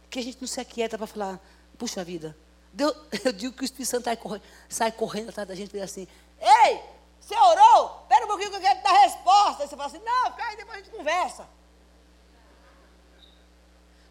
[0.10, 1.40] que a gente não se aquieta para falar:
[1.78, 2.36] puxa vida,
[2.78, 5.74] Deus, eu digo que o Espírito Santo sai correndo, sai correndo atrás da gente e
[5.74, 6.08] diz assim:
[6.40, 6.80] Ei,
[7.20, 8.02] você orou?
[8.04, 9.64] Espera um pouquinho que eu quero dar resposta.
[9.64, 11.48] Aí você fala assim: Não, fica aí, depois a gente conversa.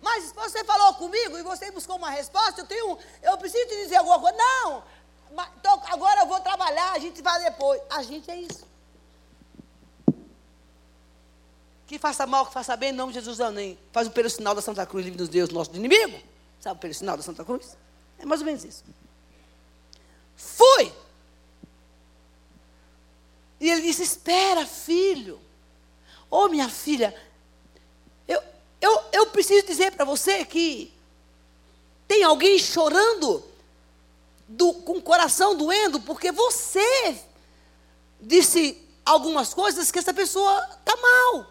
[0.03, 3.97] Mas você falou comigo e você buscou uma resposta, eu tenho, eu preciso te dizer
[3.97, 4.37] alguma coisa.
[4.37, 4.83] Não,
[5.59, 7.81] então, agora eu vou trabalhar, a gente vai depois.
[7.89, 8.67] A gente é isso.
[11.87, 13.79] Que faça mal, que faça bem, em nome de Jesus, amém.
[13.93, 16.21] Faz o pelo sinal da Santa Cruz, livre nos Deus, nosso inimigo.
[16.59, 17.77] Sabe o pelo sinal da Santa Cruz?
[18.19, 18.85] É mais ou menos isso.
[20.37, 20.93] Fui.
[23.61, 25.41] E ele disse: Espera, filho.
[26.31, 27.14] Ô oh, minha filha,
[28.27, 28.43] eu,
[28.81, 30.93] eu, eu preciso dizer para você que
[32.09, 33.45] tem alguém chorando
[34.49, 37.19] do, com o coração doendo, porque você
[38.21, 41.47] disse algumas coisas que essa pessoa está mal.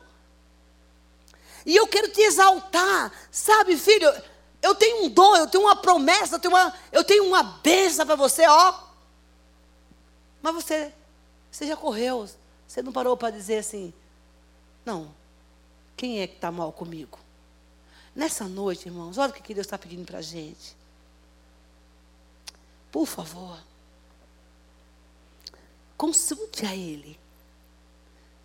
[1.66, 3.12] E eu quero te exaltar.
[3.32, 4.12] Sabe, filho,
[4.66, 8.04] eu tenho um dom, eu tenho uma promessa, eu tenho uma, eu tenho uma benção
[8.04, 8.84] para você, ó.
[10.42, 10.92] Mas você,
[11.52, 12.28] você já correu,
[12.68, 13.94] você não parou para dizer assim,
[14.84, 15.14] não,
[15.96, 17.20] quem é que está mal comigo?
[18.16, 20.76] Nessa noite, irmãos, olha o que Deus está pedindo para a gente.
[22.92, 23.60] Por favor,
[25.96, 27.20] consulte a Ele.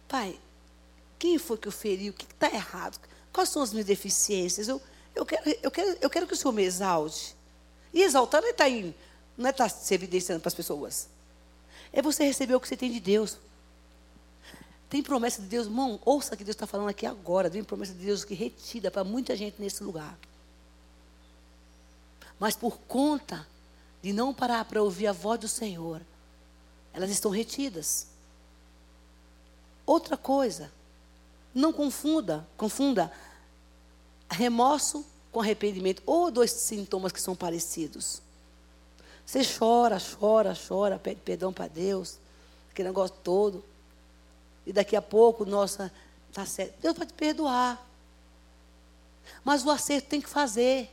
[0.07, 0.39] Pai,
[1.19, 2.11] quem foi que eu feri?
[2.11, 3.01] O que está errado?
[3.33, 4.69] Quais são as minhas deficiências?
[4.69, 4.83] Eu,
[5.15, 7.35] eu, quero, eu, quero, eu quero que o Senhor me exalte.
[7.93, 8.95] E exaltar não é estar, tá em,
[9.37, 11.09] não é estar tá se evidenciando para as pessoas.
[11.93, 13.37] É você receber o que você tem de Deus.
[14.89, 17.51] Tem promessa de Deus, irmão, ouça o que Deus está falando aqui agora.
[17.51, 20.17] Tem promessa de Deus que retida para muita gente nesse lugar.
[22.39, 23.47] Mas por conta
[24.03, 26.01] de não parar para ouvir a voz do Senhor,
[26.93, 28.07] elas estão retidas.
[29.85, 30.73] Outra coisa,
[31.55, 33.13] não confunda, confunda
[34.31, 38.23] remorso com arrependimento, ou dois sintomas que são parecidos.
[39.25, 42.19] Você chora, chora, chora, pede perdão para Deus,
[42.71, 43.65] aquele negócio todo.
[44.67, 45.93] E daqui a pouco, nossa,
[46.33, 46.75] tá certo.
[46.81, 47.85] Deus vai te perdoar.
[49.45, 50.91] Mas o acerto tem que fazer.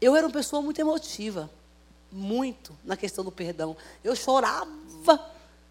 [0.00, 1.50] Eu era uma pessoa muito emotiva.
[2.10, 3.76] Muito na questão do perdão.
[4.02, 4.70] Eu chorava.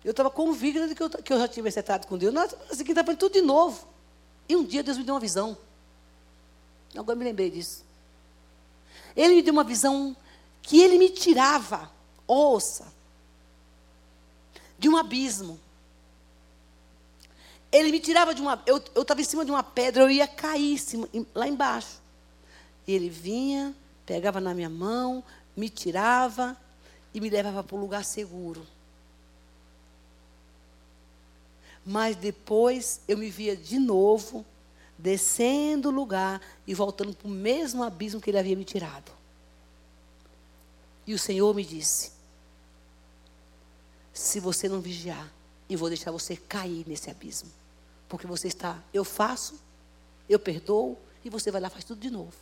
[0.04, 2.36] Eu estava convicta de que eu, que eu já tinha me acertado com Deus.
[2.70, 3.88] Assim, que estava tudo de novo.
[4.48, 5.58] E um dia Deus me deu uma visão.
[6.96, 7.84] Agora me lembrei disso.
[9.16, 10.16] Ele me deu uma visão
[10.62, 11.92] que ele me tirava,
[12.28, 12.92] ouça,
[14.78, 15.60] de um abismo.
[17.72, 18.62] Ele me tirava de uma.
[18.66, 20.80] Eu estava em cima de uma pedra, eu ia cair
[21.34, 22.02] lá embaixo.
[22.88, 23.76] Ele vinha,
[24.06, 25.24] pegava na minha mão,
[25.56, 26.56] me tirava
[27.14, 28.66] e me levava para um lugar seguro.
[31.86, 34.46] Mas depois eu me via de novo,
[34.98, 39.12] descendo o lugar e voltando para o mesmo abismo que ele havia me tirado.
[41.06, 42.12] E o Senhor me disse:
[44.14, 45.32] se você não vigiar,
[45.70, 47.52] e vou deixar você cair nesse abismo.
[48.08, 49.60] Porque você está, eu faço,
[50.30, 52.34] eu perdoo, e você vai lá e faz tudo de novo.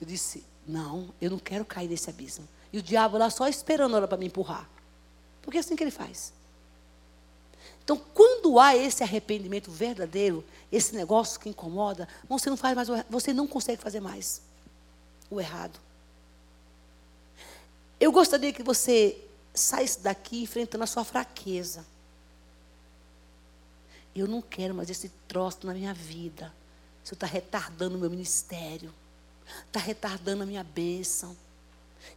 [0.00, 2.46] Eu disse, não, eu não quero cair nesse abismo.
[2.72, 4.68] E o diabo lá só esperando a hora para me empurrar.
[5.42, 6.32] Porque é assim que ele faz.
[7.86, 13.32] Então, quando há esse arrependimento verdadeiro, esse negócio que incomoda, você não faz mais, você
[13.32, 14.42] não consegue fazer mais
[15.30, 15.78] o errado.
[18.00, 19.16] Eu gostaria que você
[19.54, 21.86] saísse daqui enfrentando a sua fraqueza.
[24.16, 26.52] Eu não quero mais esse troço na minha vida.
[27.04, 28.92] Isso está retardando o meu ministério.
[29.64, 31.36] Está retardando a minha bênção.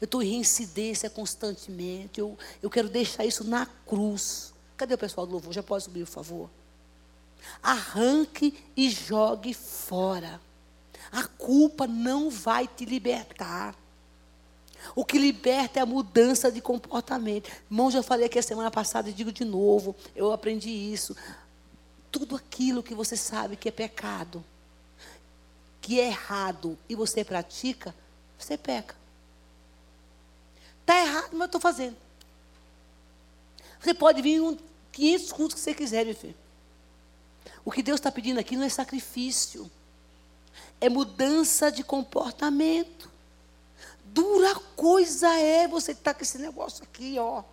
[0.01, 2.20] Eu estou em reincidência constantemente.
[2.20, 4.51] Eu, eu quero deixar isso na cruz.
[4.80, 5.52] Cadê o pessoal do louvor?
[5.52, 6.50] Já pode subir, por favor.
[7.62, 10.40] Arranque e jogue fora.
[11.12, 13.76] A culpa não vai te libertar.
[14.96, 17.52] O que liberta é a mudança de comportamento.
[17.70, 19.94] Irmão, já falei aqui a semana passada e digo de novo.
[20.16, 21.14] Eu aprendi isso.
[22.10, 24.42] Tudo aquilo que você sabe que é pecado,
[25.82, 27.94] que é errado e você pratica,
[28.38, 28.96] você peca.
[30.80, 31.98] Está errado, mas eu estou fazendo.
[33.82, 34.58] Você pode vir um
[35.00, 36.36] 500 cultos que você quiser, meu filho.
[37.64, 39.72] O que Deus está pedindo aqui não é sacrifício,
[40.82, 43.10] é mudança de comportamento.
[44.06, 47.39] Dura coisa é você estar tá com esse negócio aqui, ó.
[47.39, 47.45] O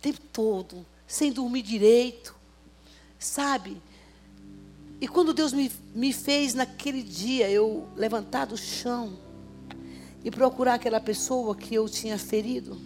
[0.00, 2.34] tempo todo, sem dormir direito.
[3.18, 3.80] Sabe?
[5.00, 9.16] E quando Deus me, me fez naquele dia eu levantar do chão
[10.24, 12.80] e procurar aquela pessoa que eu tinha ferido,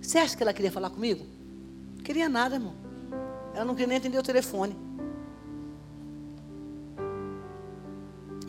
[0.00, 1.39] você acha que ela queria falar comigo?
[2.00, 2.72] Não queria nada, irmão.
[3.54, 4.74] Ela não queria nem atender o telefone.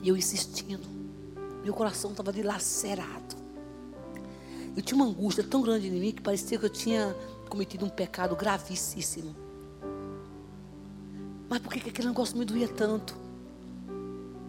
[0.01, 0.87] E eu insistindo.
[1.61, 3.35] Meu coração estava dilacerado.
[4.73, 7.13] Eu tinha uma angústia tão grande em mim que parecia que eu tinha
[7.49, 9.35] cometido um pecado gravíssimo.
[11.49, 13.17] Mas por que aquele negócio me doía tanto?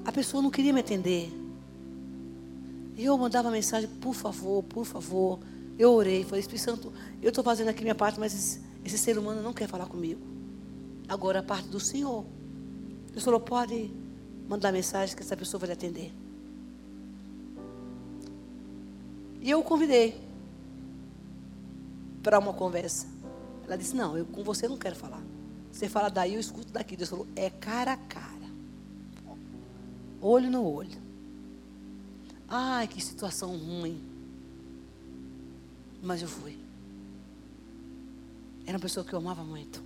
[0.05, 1.29] A pessoa não queria me atender.
[2.97, 5.41] E eu mandava mensagem, por favor, por favor.
[5.77, 9.43] Eu orei, falei, Espírito Santo, eu estou fazendo aqui minha parte, mas esse, ser humano
[9.43, 10.21] não quer falar comigo.
[11.09, 12.25] Agora a parte do Senhor.
[13.15, 13.91] O Senhor pode
[14.49, 16.13] mandar mensagem que essa pessoa vai lhe atender.
[19.41, 20.21] E eu o convidei
[22.23, 23.07] para uma conversa.
[23.67, 25.23] Ela disse: Não, eu com você não quero falar.
[25.71, 26.97] Você fala daí, eu escuto daqui.
[26.97, 28.33] Deus falou: É cara a cara.
[30.21, 31.03] Olho no olho.
[32.49, 34.01] Ai, que situação ruim.
[36.01, 36.62] Mas eu fui.
[38.67, 39.83] Era uma pessoa que eu amava muito.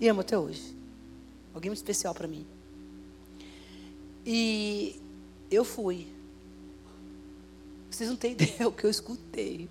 [0.00, 0.76] E amo até hoje.
[1.54, 2.46] Alguém muito especial para mim.
[4.24, 5.00] E
[5.50, 6.06] eu fui.
[7.90, 9.68] Vocês não têm ideia o que eu escutei.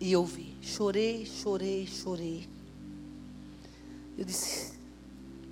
[0.00, 0.56] E eu vi.
[0.62, 2.48] Chorei, chorei, chorei.
[4.16, 4.72] Eu disse: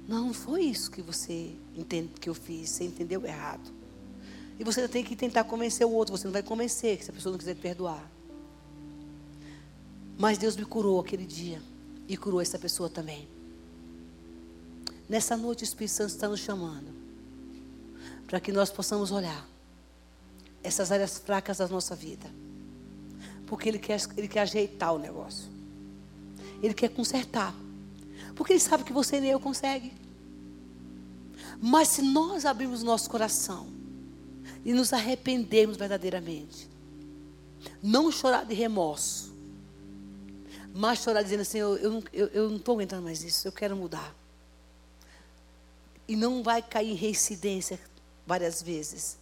[0.09, 2.70] Não, não foi isso que você entende, que eu fiz.
[2.70, 3.72] Você entendeu errado.
[4.59, 6.16] E você tem que tentar convencer o outro.
[6.16, 8.11] Você não vai convencer se a pessoa não quiser perdoar.
[10.18, 11.60] Mas Deus me curou aquele dia.
[12.06, 13.26] E curou essa pessoa também.
[15.08, 16.92] Nessa noite o Espírito Santo está nos chamando.
[18.26, 19.46] Para que nós possamos olhar
[20.62, 22.30] essas áreas fracas da nossa vida.
[23.46, 25.48] Porque Ele quer, ele quer ajeitar o negócio.
[26.62, 27.54] Ele quer consertar.
[28.34, 29.92] Porque Ele sabe que você nem eu consegue.
[31.60, 33.66] Mas se nós abrirmos nosso coração
[34.64, 36.68] e nos arrependermos verdadeiramente,
[37.82, 39.34] não chorar de remorso,
[40.77, 43.77] mas chorar dizendo assim: eu, eu, eu, eu não estou aguentando mais isso, eu quero
[43.77, 44.12] mudar.
[46.09, 47.79] E não vai cair em reincidência
[48.27, 49.16] várias vezes.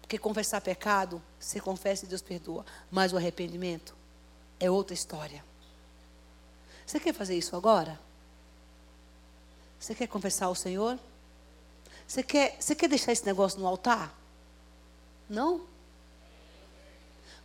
[0.00, 2.66] Porque confessar pecado, você confessa e Deus perdoa.
[2.90, 3.94] Mas o arrependimento
[4.58, 5.44] é outra história.
[6.84, 7.98] Você quer fazer isso agora?
[9.78, 10.98] Você quer confessar ao Senhor?
[12.06, 14.12] Você quer, você quer deixar esse negócio no altar?
[15.28, 15.64] Não?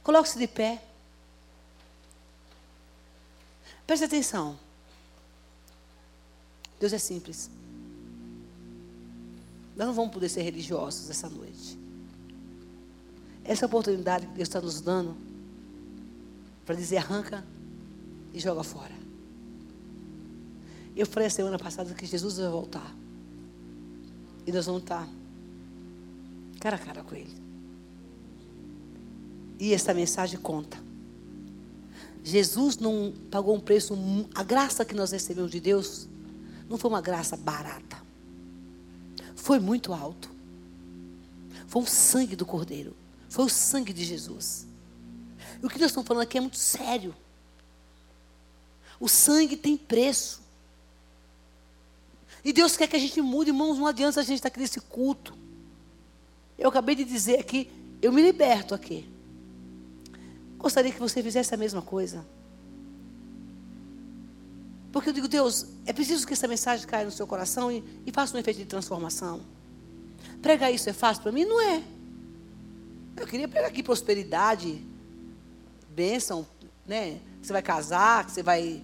[0.01, 0.81] Coloque-se de pé.
[3.85, 4.57] Preste atenção.
[6.79, 7.49] Deus é simples.
[9.75, 11.77] Nós não vamos poder ser religiosos essa noite.
[13.43, 15.15] Essa oportunidade que Deus está nos dando
[16.65, 17.45] para dizer arranca
[18.33, 18.93] e joga fora.
[20.95, 22.95] Eu falei a semana passada que Jesus vai voltar.
[24.47, 25.07] E nós vamos estar
[26.59, 27.35] cara a cara com Ele.
[29.59, 30.84] E essa mensagem conta.
[32.25, 33.95] Jesus não pagou um preço,
[34.33, 36.09] a graça que nós recebemos de Deus
[36.67, 38.01] não foi uma graça barata.
[39.35, 40.27] Foi muito alto.
[41.67, 42.95] Foi o sangue do Cordeiro.
[43.29, 44.65] Foi o sangue de Jesus.
[45.61, 47.15] E o que nós estamos falando aqui é muito sério.
[48.99, 50.41] O sangue tem preço.
[52.43, 53.77] E Deus quer que a gente mude, irmãos.
[53.77, 55.37] Não adianta a gente estar aqui nesse culto.
[56.57, 57.69] Eu acabei de dizer aqui,
[58.01, 59.07] eu me liberto aqui.
[60.65, 62.25] Gostaria que você fizesse a mesma coisa.
[64.91, 68.11] Porque eu digo, Deus, é preciso que essa mensagem caia no seu coração e, e
[68.11, 69.41] faça um efeito de transformação.
[70.41, 71.45] Pregar isso é fácil para mim?
[71.45, 71.83] Não é.
[73.15, 74.83] Eu queria pregar aqui prosperidade,
[75.91, 76.47] bênção,
[76.87, 77.19] né?
[77.39, 78.81] Que você vai casar, que você vai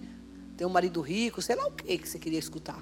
[0.56, 2.80] ter um marido rico, sei lá o que que você queria escutar.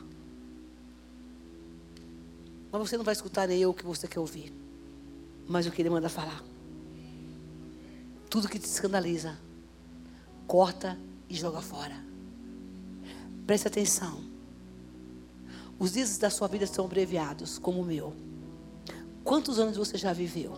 [2.71, 4.53] Mas você não vai escutar nem eu o que você quer ouvir.
[5.49, 6.50] Mas eu queria mandar falar.
[8.31, 9.37] Tudo que te escandaliza,
[10.47, 10.97] corta
[11.29, 11.97] e joga fora.
[13.45, 14.21] Preste atenção.
[15.77, 18.15] Os dias da sua vida são abreviados, como o meu.
[19.25, 20.55] Quantos anos você já viveu?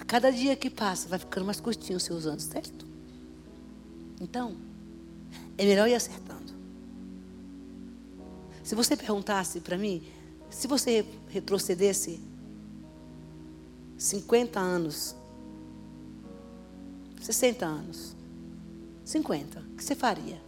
[0.00, 2.86] A cada dia que passa, vai ficando mais curtinho os seus anos, certo?
[4.20, 4.56] Então,
[5.58, 6.54] é melhor ir acertando.
[8.62, 10.02] Se você perguntasse para mim,
[10.48, 12.20] se você retrocedesse
[13.98, 15.16] 50 anos,
[17.20, 18.16] 60 anos,
[19.04, 20.40] 50, o que você faria?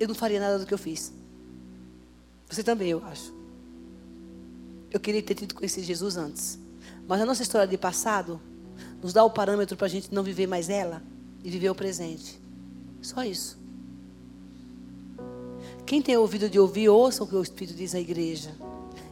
[0.00, 1.12] Eu não faria nada do que eu fiz.
[2.48, 3.32] Você também, eu acho.
[4.90, 6.58] Eu queria ter tido conhecido Jesus antes.
[7.06, 8.40] Mas a nossa história de passado
[9.02, 11.02] nos dá o parâmetro para a gente não viver mais ela
[11.44, 12.40] e viver o presente.
[13.00, 13.58] Só isso.
[15.86, 18.54] Quem tem ouvido de ouvir, ouça o que o Espírito diz à igreja.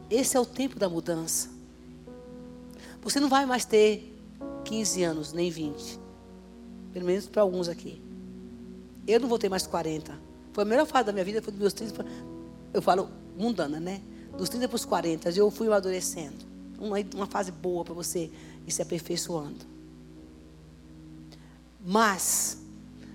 [0.09, 1.56] Esse é o tempo da mudança.
[3.01, 4.13] Você não vai mais ter
[4.65, 5.99] 15 anos, nem 20.
[6.93, 8.01] Pelo menos para alguns aqui.
[9.07, 10.17] Eu não vou ter mais 40.
[10.51, 12.05] Foi a melhor fase da minha vida, foi dos meus 30.
[12.73, 14.01] Eu falo mundana, né?
[14.37, 16.45] Dos 30 para os 40, eu fui amadurecendo.
[16.79, 18.29] Uma, uma fase boa para você
[18.65, 19.65] ir se aperfeiçoando.
[21.83, 22.57] Mas,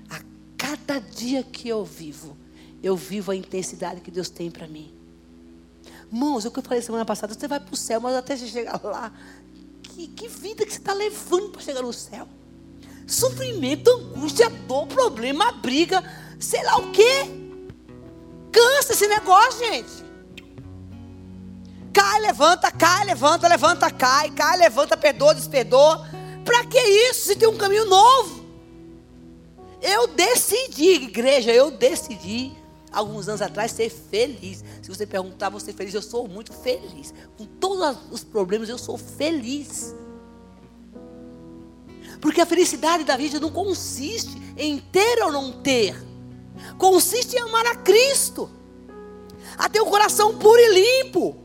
[0.08, 0.20] a
[0.56, 2.36] cada dia que eu vivo,
[2.82, 4.92] eu vivo a intensidade que Deus tem para mim.
[6.10, 8.36] Irmãos, é o que eu falei semana passada, você vai para o céu, mas até
[8.36, 9.12] você chegar lá,
[9.94, 12.26] que, que vida que você está levando para chegar no céu?
[13.06, 16.02] Sofrimento, angústia, dor, problema, briga,
[16.40, 17.26] sei lá o quê.
[18.50, 20.02] Cansa esse negócio, gente.
[21.92, 26.08] Cai, levanta, cai, levanta, levanta, cai, cai, levanta, perdoa, desperdoa.
[26.44, 28.42] Para que isso se tem um caminho novo?
[29.80, 32.52] Eu decidi, igreja, eu decidi
[32.90, 34.64] alguns anos atrás, ser feliz.
[34.82, 35.94] Se você perguntar, você feliz?
[35.94, 37.14] Eu sou muito feliz.
[37.38, 39.94] Com todos os problemas, eu sou feliz.
[42.20, 45.96] Porque a felicidade da vida não consiste em ter ou não ter.
[46.78, 48.50] Consiste em amar a Cristo.
[49.56, 51.36] A ter um coração puro e limpo.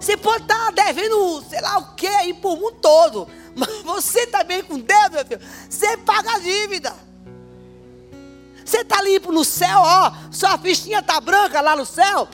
[0.00, 3.28] Você pode estar devendo, sei lá o que, aí por mundo todo.
[3.54, 5.40] Mas você está bem com Deus, meu filho.
[5.68, 7.05] Você paga a dívida.
[8.66, 10.12] Você está limpo no céu, ó.
[10.32, 12.28] Sua fichinha está branca lá no céu.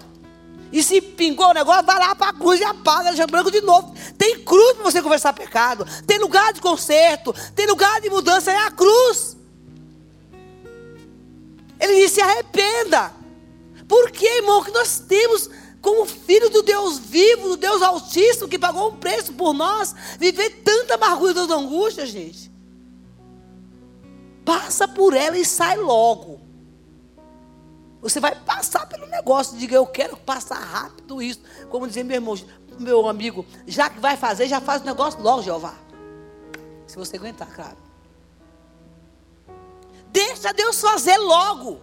[0.73, 3.61] E se pingou o negócio, vai lá para a cruz e apaga, deixa branco de
[3.61, 3.95] novo.
[4.17, 5.87] Tem cruz para você conversar pecado.
[6.07, 7.35] Tem lugar de conserto.
[7.55, 8.51] Tem lugar de mudança.
[8.51, 9.37] É a cruz.
[11.79, 13.13] Ele disse: se arrependa.
[13.87, 14.65] Por que, irmão?
[14.65, 15.51] Que nós temos
[15.83, 20.63] como filho do Deus vivo, do Deus Altíssimo, que pagou um preço por nós, viver
[20.65, 22.52] tanta amargura e tanta angústia, gente.
[24.45, 26.41] Passa por ela e sai logo.
[28.01, 29.57] Você vai passar pelo negócio.
[29.57, 31.41] Diga, eu quero passar rápido isso.
[31.71, 32.37] Como dizia meu irmão,
[32.79, 35.75] meu amigo, já que vai fazer, já faz o negócio logo, Jeová.
[36.87, 37.77] Se você aguentar, claro.
[40.09, 41.81] Deixa Deus fazer logo.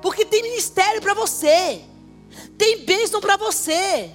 [0.00, 1.84] Porque tem ministério para você.
[2.58, 4.10] Tem bênção para você.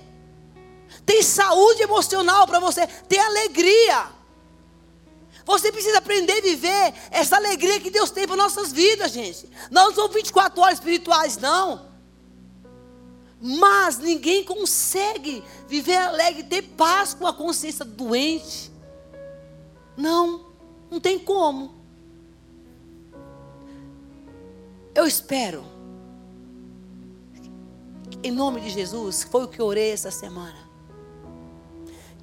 [1.06, 2.86] Tem saúde emocional para você.
[2.86, 4.10] Tem alegria.
[5.46, 9.50] Você precisa aprender a viver essa alegria que Deus tem para nossas vidas, gente.
[9.70, 11.90] Nós não somos 24 horas espirituais, não.
[13.42, 18.72] Mas ninguém consegue viver alegre, ter paz com a consciência doente.
[19.98, 20.46] Não,
[20.92, 21.82] não tem como.
[24.94, 25.64] Eu espero,
[28.22, 30.70] em nome de Jesus, foi o que eu orei essa semana,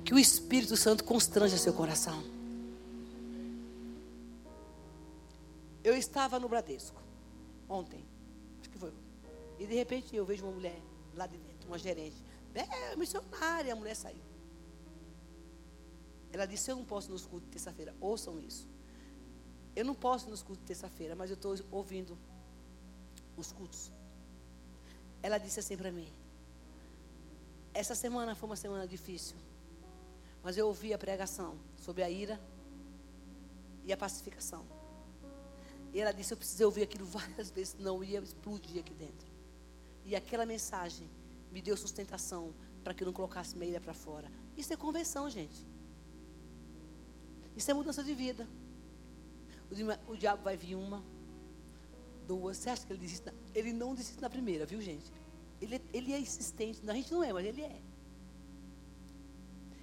[0.04, 2.37] que o Espírito Santo constranja seu coração.
[5.82, 7.00] Eu estava no Bradesco,
[7.68, 8.04] ontem,
[8.60, 8.92] acho que foi.
[9.58, 10.80] E de repente eu vejo uma mulher
[11.14, 12.16] lá de dentro, uma gerente.
[12.54, 14.22] É, missionária, a mulher saiu.
[16.32, 17.94] Ela disse: Eu não posso nos cultos de terça-feira.
[18.00, 18.68] Ouçam isso.
[19.74, 22.18] Eu não posso nos cultos de terça-feira, mas eu estou ouvindo
[23.36, 23.92] os cultos.
[25.22, 26.08] Ela disse assim para mim:
[27.72, 29.36] Essa semana foi uma semana difícil,
[30.42, 32.40] mas eu ouvi a pregação sobre a ira
[33.84, 34.77] e a pacificação.
[35.92, 39.28] E ela disse: Eu precisei ouvir aquilo várias vezes, não ia explodir aqui dentro.
[40.04, 41.08] E aquela mensagem
[41.50, 44.30] me deu sustentação para que eu não colocasse ira para fora.
[44.56, 45.66] Isso é conversão, gente.
[47.56, 48.48] Isso é mudança de vida.
[50.08, 51.04] O, diabo vai vir uma,
[52.26, 52.56] duas.
[52.56, 53.30] Você acha que ele desiste?
[53.54, 55.12] Ele não desiste na primeira, viu, gente?
[55.60, 56.80] Ele, ele é insistente.
[56.88, 57.82] A gente não é, mas ele é.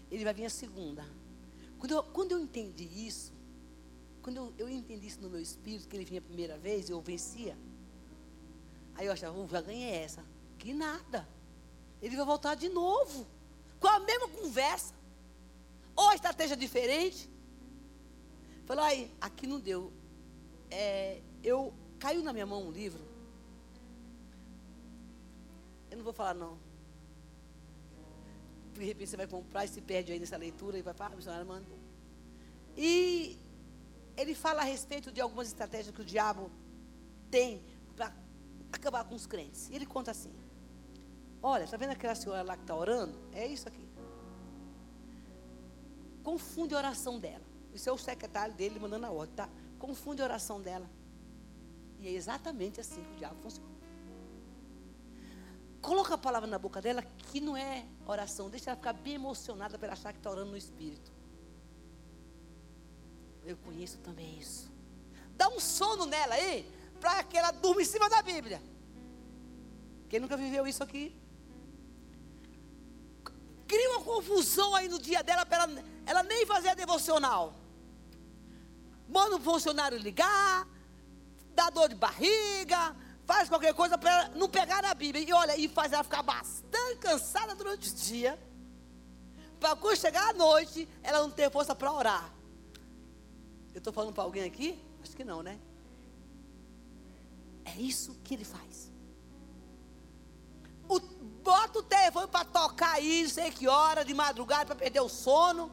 [0.10, 1.06] Ele vai vir a segunda.
[1.78, 3.34] Quando eu, quando eu entendi isso,
[4.26, 7.00] quando eu, eu entendi isso no meu espírito, que ele vinha a primeira vez, eu
[7.00, 7.56] vencia.
[8.96, 10.26] Aí eu achava, oh, já ganhei essa.
[10.58, 11.30] Que nada.
[12.02, 13.28] Ele vai voltar de novo.
[13.80, 14.96] Com a mesma conversa.
[15.96, 17.30] Ou a estratégia diferente.
[18.66, 19.94] Falei, aí, aqui não deu.
[20.72, 23.04] É, eu caiu na minha mão um livro.
[25.92, 26.58] Eu não vou falar não.
[28.74, 31.14] De repente você vai comprar e se perde aí nessa leitura e vai falar, ah,
[31.14, 31.78] a missionária mandou.
[32.76, 33.38] E
[34.18, 36.52] ele fala a respeito de algumas estratégias que o diabo
[37.30, 37.64] tem
[37.96, 38.14] para
[38.72, 39.70] acabar com os crentes.
[39.72, 40.34] Ele conta assim:
[41.42, 43.18] Olha, está vendo aquela senhora lá que está orando?
[43.32, 43.88] É isso aqui.
[46.24, 47.44] Confunde a oração dela.
[47.74, 49.50] Isso é o secretário dele mandando a ordem, tá?
[49.78, 50.90] Confunde a oração dela.
[52.00, 53.76] E é exatamente assim que o diabo funciona.
[55.82, 58.50] Coloca a palavra na boca dela que não é oração.
[58.50, 61.15] Deixa ela ficar bem emocionada para achar que está orando no Espírito.
[63.46, 64.72] Eu conheço também isso.
[65.38, 66.70] Dá um sono nela aí,
[67.00, 68.62] para que ela durma em cima da Bíblia.
[70.10, 71.16] Quem nunca viveu isso aqui?
[73.68, 77.54] Cria uma confusão aí no dia dela para ela, ela nem fazer a devocional.
[79.08, 80.68] Manda um funcionário ligar,
[81.54, 82.96] dá dor de barriga,
[83.26, 85.24] faz qualquer coisa para ela não pegar na Bíblia.
[85.28, 88.40] E olha, e faz ela ficar bastante cansada durante o dia.
[89.60, 92.35] Para quando chegar à noite, ela não ter força para orar.
[93.76, 94.82] Eu estou falando para alguém aqui?
[95.04, 95.60] Acho que não, né?
[97.66, 98.90] É isso que ele faz.
[100.88, 100.98] O,
[101.44, 105.10] bota o telefone para tocar aí, não sei que hora, de madrugada, para perder o
[105.10, 105.70] sono.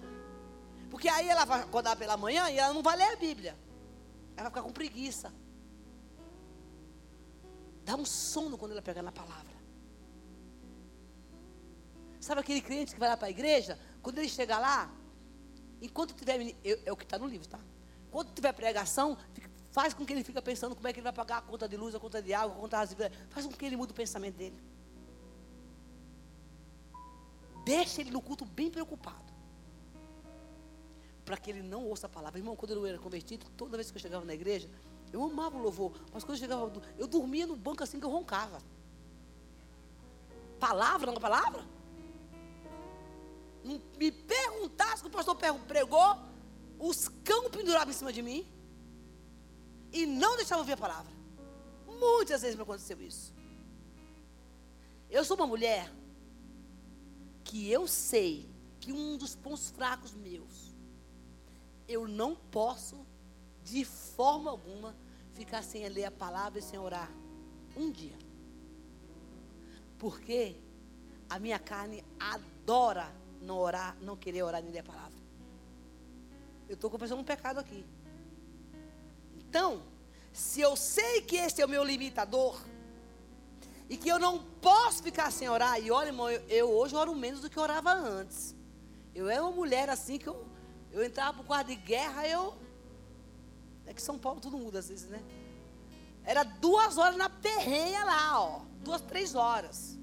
[0.91, 3.57] Porque aí ela vai acordar pela manhã e ela não vai ler a Bíblia.
[4.37, 5.33] Ela vai ficar com preguiça.
[7.85, 9.53] Dá um sono quando ela pegar na palavra.
[12.21, 13.79] Sabe aquele cliente que vai lá para a igreja?
[14.03, 14.91] Quando ele chegar lá,
[15.81, 16.57] enquanto tiver.
[16.65, 17.61] é o que está no livro, tá?
[18.13, 19.17] Quando tiver pregação,
[19.73, 21.77] faz com que ele fique pensando como é que ele vai pagar a conta de
[21.79, 22.95] luz, a conta de água, a conta de
[23.31, 24.63] Faz com que ele mude o pensamento dele.
[27.65, 29.33] Deixa ele no culto bem preocupado.
[31.25, 32.39] para que ele não ouça a palavra.
[32.39, 34.69] Irmão, quando eu era convertido, toda vez que eu chegava na igreja,
[35.13, 38.11] eu amava o louvor, mas quando eu chegava, eu dormia no banco assim que eu
[38.11, 38.59] roncava.
[40.59, 41.65] Palavra, não palavra?
[43.65, 45.37] Me perguntasse que o pastor
[45.69, 46.19] pregou,
[46.85, 48.45] os cão penduravam em cima de mim
[49.93, 51.13] e não deixavam ouvir a palavra.
[51.87, 53.33] Muitas vezes me aconteceu isso.
[55.09, 55.93] Eu sou uma mulher
[57.45, 58.51] que eu sei
[58.81, 60.75] que um dos pontos fracos meus,
[61.87, 63.07] eu não posso,
[63.63, 64.97] de forma alguma,
[65.35, 67.13] ficar sem ler a palavra e sem orar
[67.77, 68.19] um dia.
[70.01, 70.57] Porque
[71.31, 75.22] a minha carne adora não orar, não querer orar nem ler a palavra.
[76.73, 77.85] Eu estou confessando um pecado aqui.
[79.37, 79.83] Então,
[80.33, 82.59] se eu sei que esse é o meu limitador,
[83.91, 87.15] e que eu não posso ficar sem orar, e olha, irmão, eu, eu hoje oro
[87.15, 88.57] menos do que orava antes.
[89.15, 90.47] Eu era uma mulher assim que eu,
[90.91, 92.57] eu entrava para o quarto de guerra, eu.
[93.85, 95.23] É que São Paulo tudo muda às vezes, né?
[96.25, 98.61] Era duas horas na perrenha lá, ó.
[98.79, 99.99] Duas, três horas.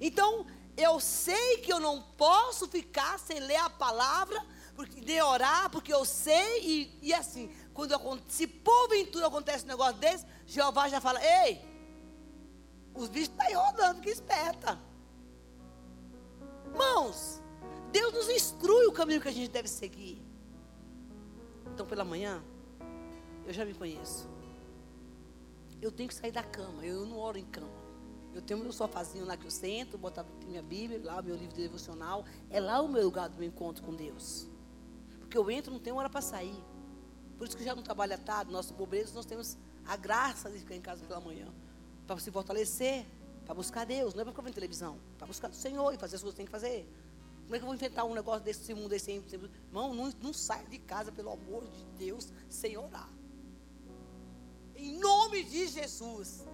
[0.00, 0.46] Então,
[0.78, 4.42] eu sei que eu não posso ficar sem ler a palavra,
[4.74, 7.94] porque, de orar, porque eu sei, e, e assim, quando
[8.28, 11.60] se porventura acontece um negócio desse, Jeová já fala: Ei,
[12.94, 14.78] os bichos estão tá aí rodando, que esperta.
[16.66, 17.40] Irmãos,
[17.90, 20.22] Deus nos instrui o caminho que a gente deve seguir.
[21.72, 22.42] Então, pela manhã,
[23.46, 24.28] eu já me conheço.
[25.80, 27.82] Eu tenho que sair da cama, eu não oro em cama.
[28.34, 31.62] Eu tenho meu sofazinho lá que eu sento, botar minha Bíblia, lá meu livro de
[31.62, 32.24] devocional.
[32.48, 34.48] É lá o meu lugar do meu encontro com Deus.
[35.32, 36.62] Porque eu entro, não tenho hora para sair.
[37.38, 39.56] Por isso que já não trabalha tarde, nossos pobreiros, nós temos
[39.86, 41.48] a graça de ficar em casa pela manhã.
[42.06, 43.06] Para se fortalecer,
[43.46, 44.12] para buscar Deus.
[44.12, 44.98] Não é para ficar vendo televisão.
[45.16, 46.86] Para buscar o Senhor e fazer as coisas que tem que fazer.
[47.44, 49.10] Como é que eu vou inventar um negócio desse mundo desse?
[49.10, 53.08] Irmão, não, não saia de casa, pelo amor de Deus, sem orar.
[54.76, 56.44] Em nome de Jesus.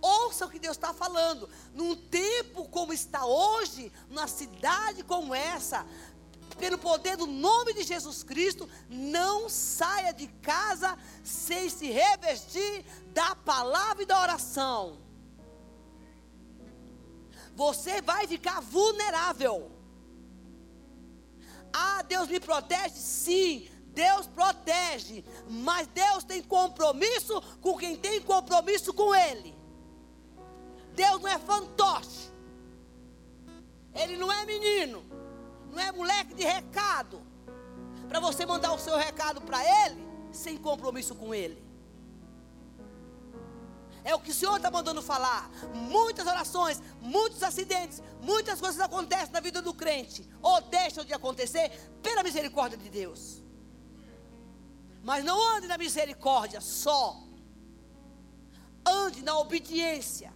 [0.00, 1.48] Ouça o que Deus está falando.
[1.74, 5.86] Num tempo como está hoje, numa cidade como essa,
[6.56, 13.34] pelo poder do nome de Jesus Cristo, não saia de casa sem se revestir da
[13.36, 14.98] palavra e da oração.
[17.54, 19.70] Você vai ficar vulnerável.
[21.72, 22.94] Ah, Deus me protege?
[22.94, 25.24] Sim, Deus protege.
[25.48, 29.56] Mas Deus tem compromisso com quem tem compromisso com Ele.
[30.94, 32.30] Deus não é fantoche.
[33.94, 35.04] Ele não é menino.
[35.70, 37.22] Não é moleque de recado.
[38.08, 41.68] Para você mandar o seu recado para Ele sem compromisso com Ele.
[44.04, 45.50] É o que o Senhor está mandando falar.
[45.74, 50.26] Muitas orações, muitos acidentes, muitas coisas acontecem na vida do crente.
[50.40, 51.70] Ou deixam de acontecer
[52.02, 53.42] pela misericórdia de Deus.
[55.02, 57.20] Mas não ande na misericórdia só.
[58.86, 60.32] Ande na obediência.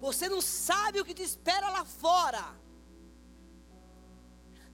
[0.00, 2.44] Você não sabe o que te espera lá fora.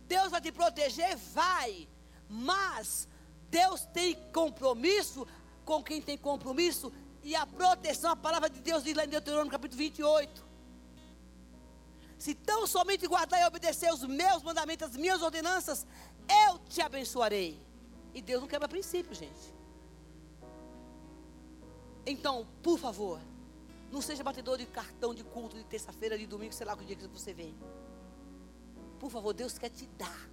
[0.07, 1.17] Deus vai te proteger?
[1.35, 1.89] Vai.
[2.29, 3.09] Mas
[3.51, 5.27] Deus tem compromisso
[5.65, 6.93] com quem tem compromisso.
[7.23, 10.47] E a proteção, a palavra de Deus diz lá em Deuteronômio capítulo 28.
[12.19, 15.87] Se tão somente guardar e obedecer os meus mandamentos, as minhas ordenanças,
[16.47, 17.61] eu te abençoarei.
[18.15, 19.55] E Deus não quebra princípio, gente.
[22.07, 23.21] Então, por favor,
[23.91, 26.97] não seja batedor de cartão de culto de terça-feira, de domingo, sei lá que dia
[26.97, 27.55] que você vem.
[28.99, 30.29] Por favor, Deus quer te dar.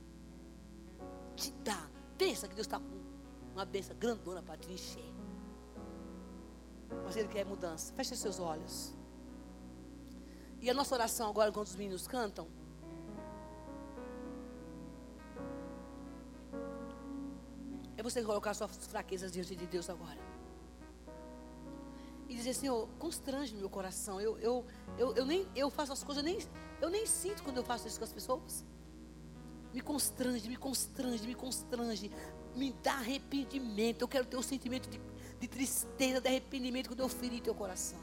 [1.35, 1.90] Te dar.
[2.18, 3.03] Pensa que Deus está com
[3.53, 5.14] uma benção grandona para te encher.
[7.03, 7.94] Mas Ele quer mudança.
[7.94, 8.94] Feche seus olhos.
[10.60, 12.48] E a nossa oração agora, quando os meninos cantam.
[17.98, 20.34] É você colocar suas fraquezas diante de Deus agora
[22.34, 24.19] e dizer, Senhor, constrange meu coração.
[24.19, 24.65] Eu, eu,
[24.98, 26.40] eu, eu, nem, eu faço as coisas, nem,
[26.84, 28.65] eu nem sinto quando eu faço isso com as pessoas.
[29.73, 32.11] Me constrange, me constrange, me constrange.
[32.53, 34.01] Me dá arrependimento.
[34.01, 34.99] Eu quero ter o um sentimento de,
[35.39, 38.01] de tristeza, de arrependimento quando eu feri teu coração.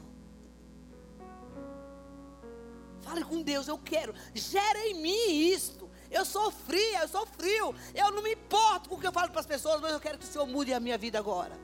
[3.01, 4.15] Fale com Deus, eu quero.
[4.33, 5.87] Gera em mim isto.
[6.09, 7.75] Eu sou fria, eu sou frio.
[7.93, 10.17] Eu não me importo com o que eu falo para as pessoas, mas eu quero
[10.17, 11.55] que o Senhor mude a minha vida agora.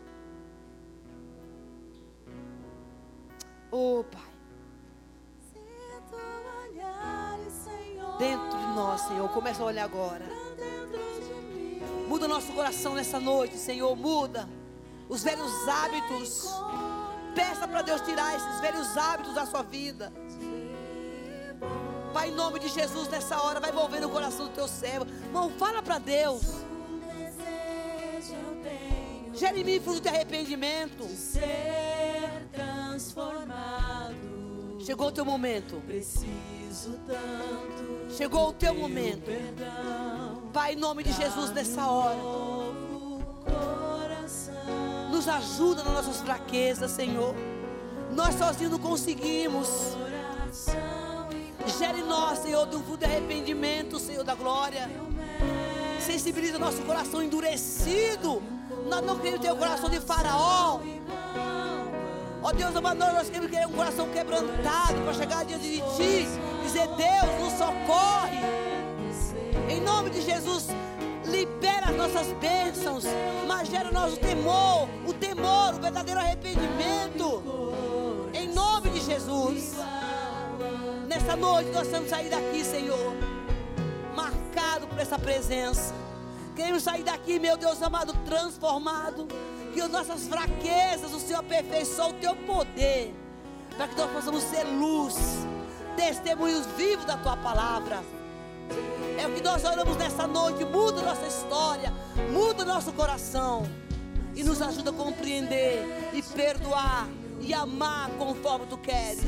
[3.72, 4.37] Oh, Pai.
[8.18, 9.30] Dentro de nós, Senhor.
[9.30, 10.26] Começa a olhar agora.
[12.08, 13.96] Muda nosso coração nessa noite, Senhor.
[13.96, 14.48] Muda
[15.10, 16.48] os velhos hábitos.
[17.36, 20.12] Peça para Deus tirar esses velhos hábitos da sua vida.
[22.14, 25.06] Pai, em nome de Jesus, nessa hora, vai mover o coração do teu servo.
[25.26, 26.42] Irmão, fala para Deus.
[29.34, 31.06] Gere em mim fruto de arrependimento.
[31.06, 34.16] De ser transformado.
[34.80, 35.80] Chegou o teu momento.
[35.86, 36.67] Preciso.
[38.10, 39.32] Chegou o teu momento.
[40.54, 42.18] Pai, em nome de Jesus, nessa hora.
[45.12, 47.34] Nos ajuda nas nossas fraquezas, Senhor.
[48.12, 49.68] Nós sozinhos não conseguimos.
[51.78, 54.90] Gere nós, Senhor, um fruto de arrependimento, Senhor da glória.
[56.00, 58.42] Sensibiliza nosso coração endurecido.
[58.88, 60.80] Nós não queremos ter o coração de faraó.
[62.42, 66.57] Ó Deus amado, nós queremos ter um coração quebrantado para chegar diante de Ti.
[66.68, 68.42] Dizer, Deus, nos socorre.
[69.70, 70.68] Em nome de Jesus,
[71.24, 73.06] libera as nossas bênçãos.
[73.48, 77.42] Mas gera o temor, o temor, o verdadeiro arrependimento.
[78.34, 79.76] Em nome de Jesus.
[81.08, 83.16] Nessa noite nós vamos sair daqui, Senhor,
[84.14, 85.96] marcado por essa presença.
[86.54, 89.26] Queremos sair daqui, meu Deus amado, transformado.
[89.74, 93.16] Que as nossas fraquezas, o Senhor aperfeiçoe o teu poder.
[93.78, 95.16] Para que nós possamos ser luz,
[95.98, 98.02] testemunhos vivos da tua palavra.
[99.20, 100.64] É o que nós oramos nessa noite.
[100.64, 101.92] Muda nossa história,
[102.32, 103.68] muda nosso coração.
[104.36, 105.84] E nos ajuda a compreender
[106.14, 107.10] e perdoar
[107.42, 109.26] e amar conforme tu queres.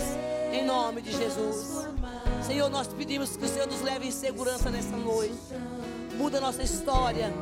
[0.53, 1.87] Em nome de Jesus.
[2.45, 5.33] Senhor, nós pedimos que o Senhor nos leve em segurança nessa noite.
[6.19, 7.33] Muda a nossa história.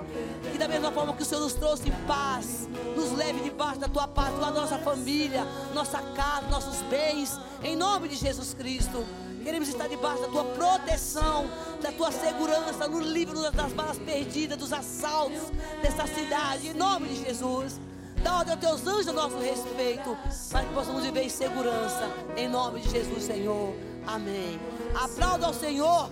[0.54, 4.08] E da mesma forma que o Senhor nos trouxe paz, nos leve debaixo da tua
[4.08, 7.40] paz, a nossa família, nossa casa, nossos bens.
[7.64, 9.04] Em nome de Jesus Cristo.
[9.44, 11.49] Queremos estar debaixo da tua proteção,
[11.82, 15.52] da tua segurança, no livro das balas perdidas, dos assaltos
[15.82, 16.68] dessa cidade.
[16.68, 17.80] Em nome de Jesus.
[18.22, 20.16] Dá ordem aos teus anjos a nosso respeito,
[20.52, 22.08] para que possamos viver em segurança.
[22.36, 23.74] Em nome de Jesus, Senhor.
[24.06, 24.60] Amém.
[24.95, 26.09] Aplauda ao Senhor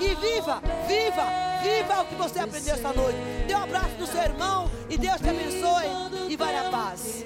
[0.00, 1.26] e viva, viva,
[1.62, 3.18] viva o que você aprendeu essa noite.
[3.46, 5.86] Dê um abraço no seu irmão e Deus te abençoe
[6.28, 7.24] e vai na paz.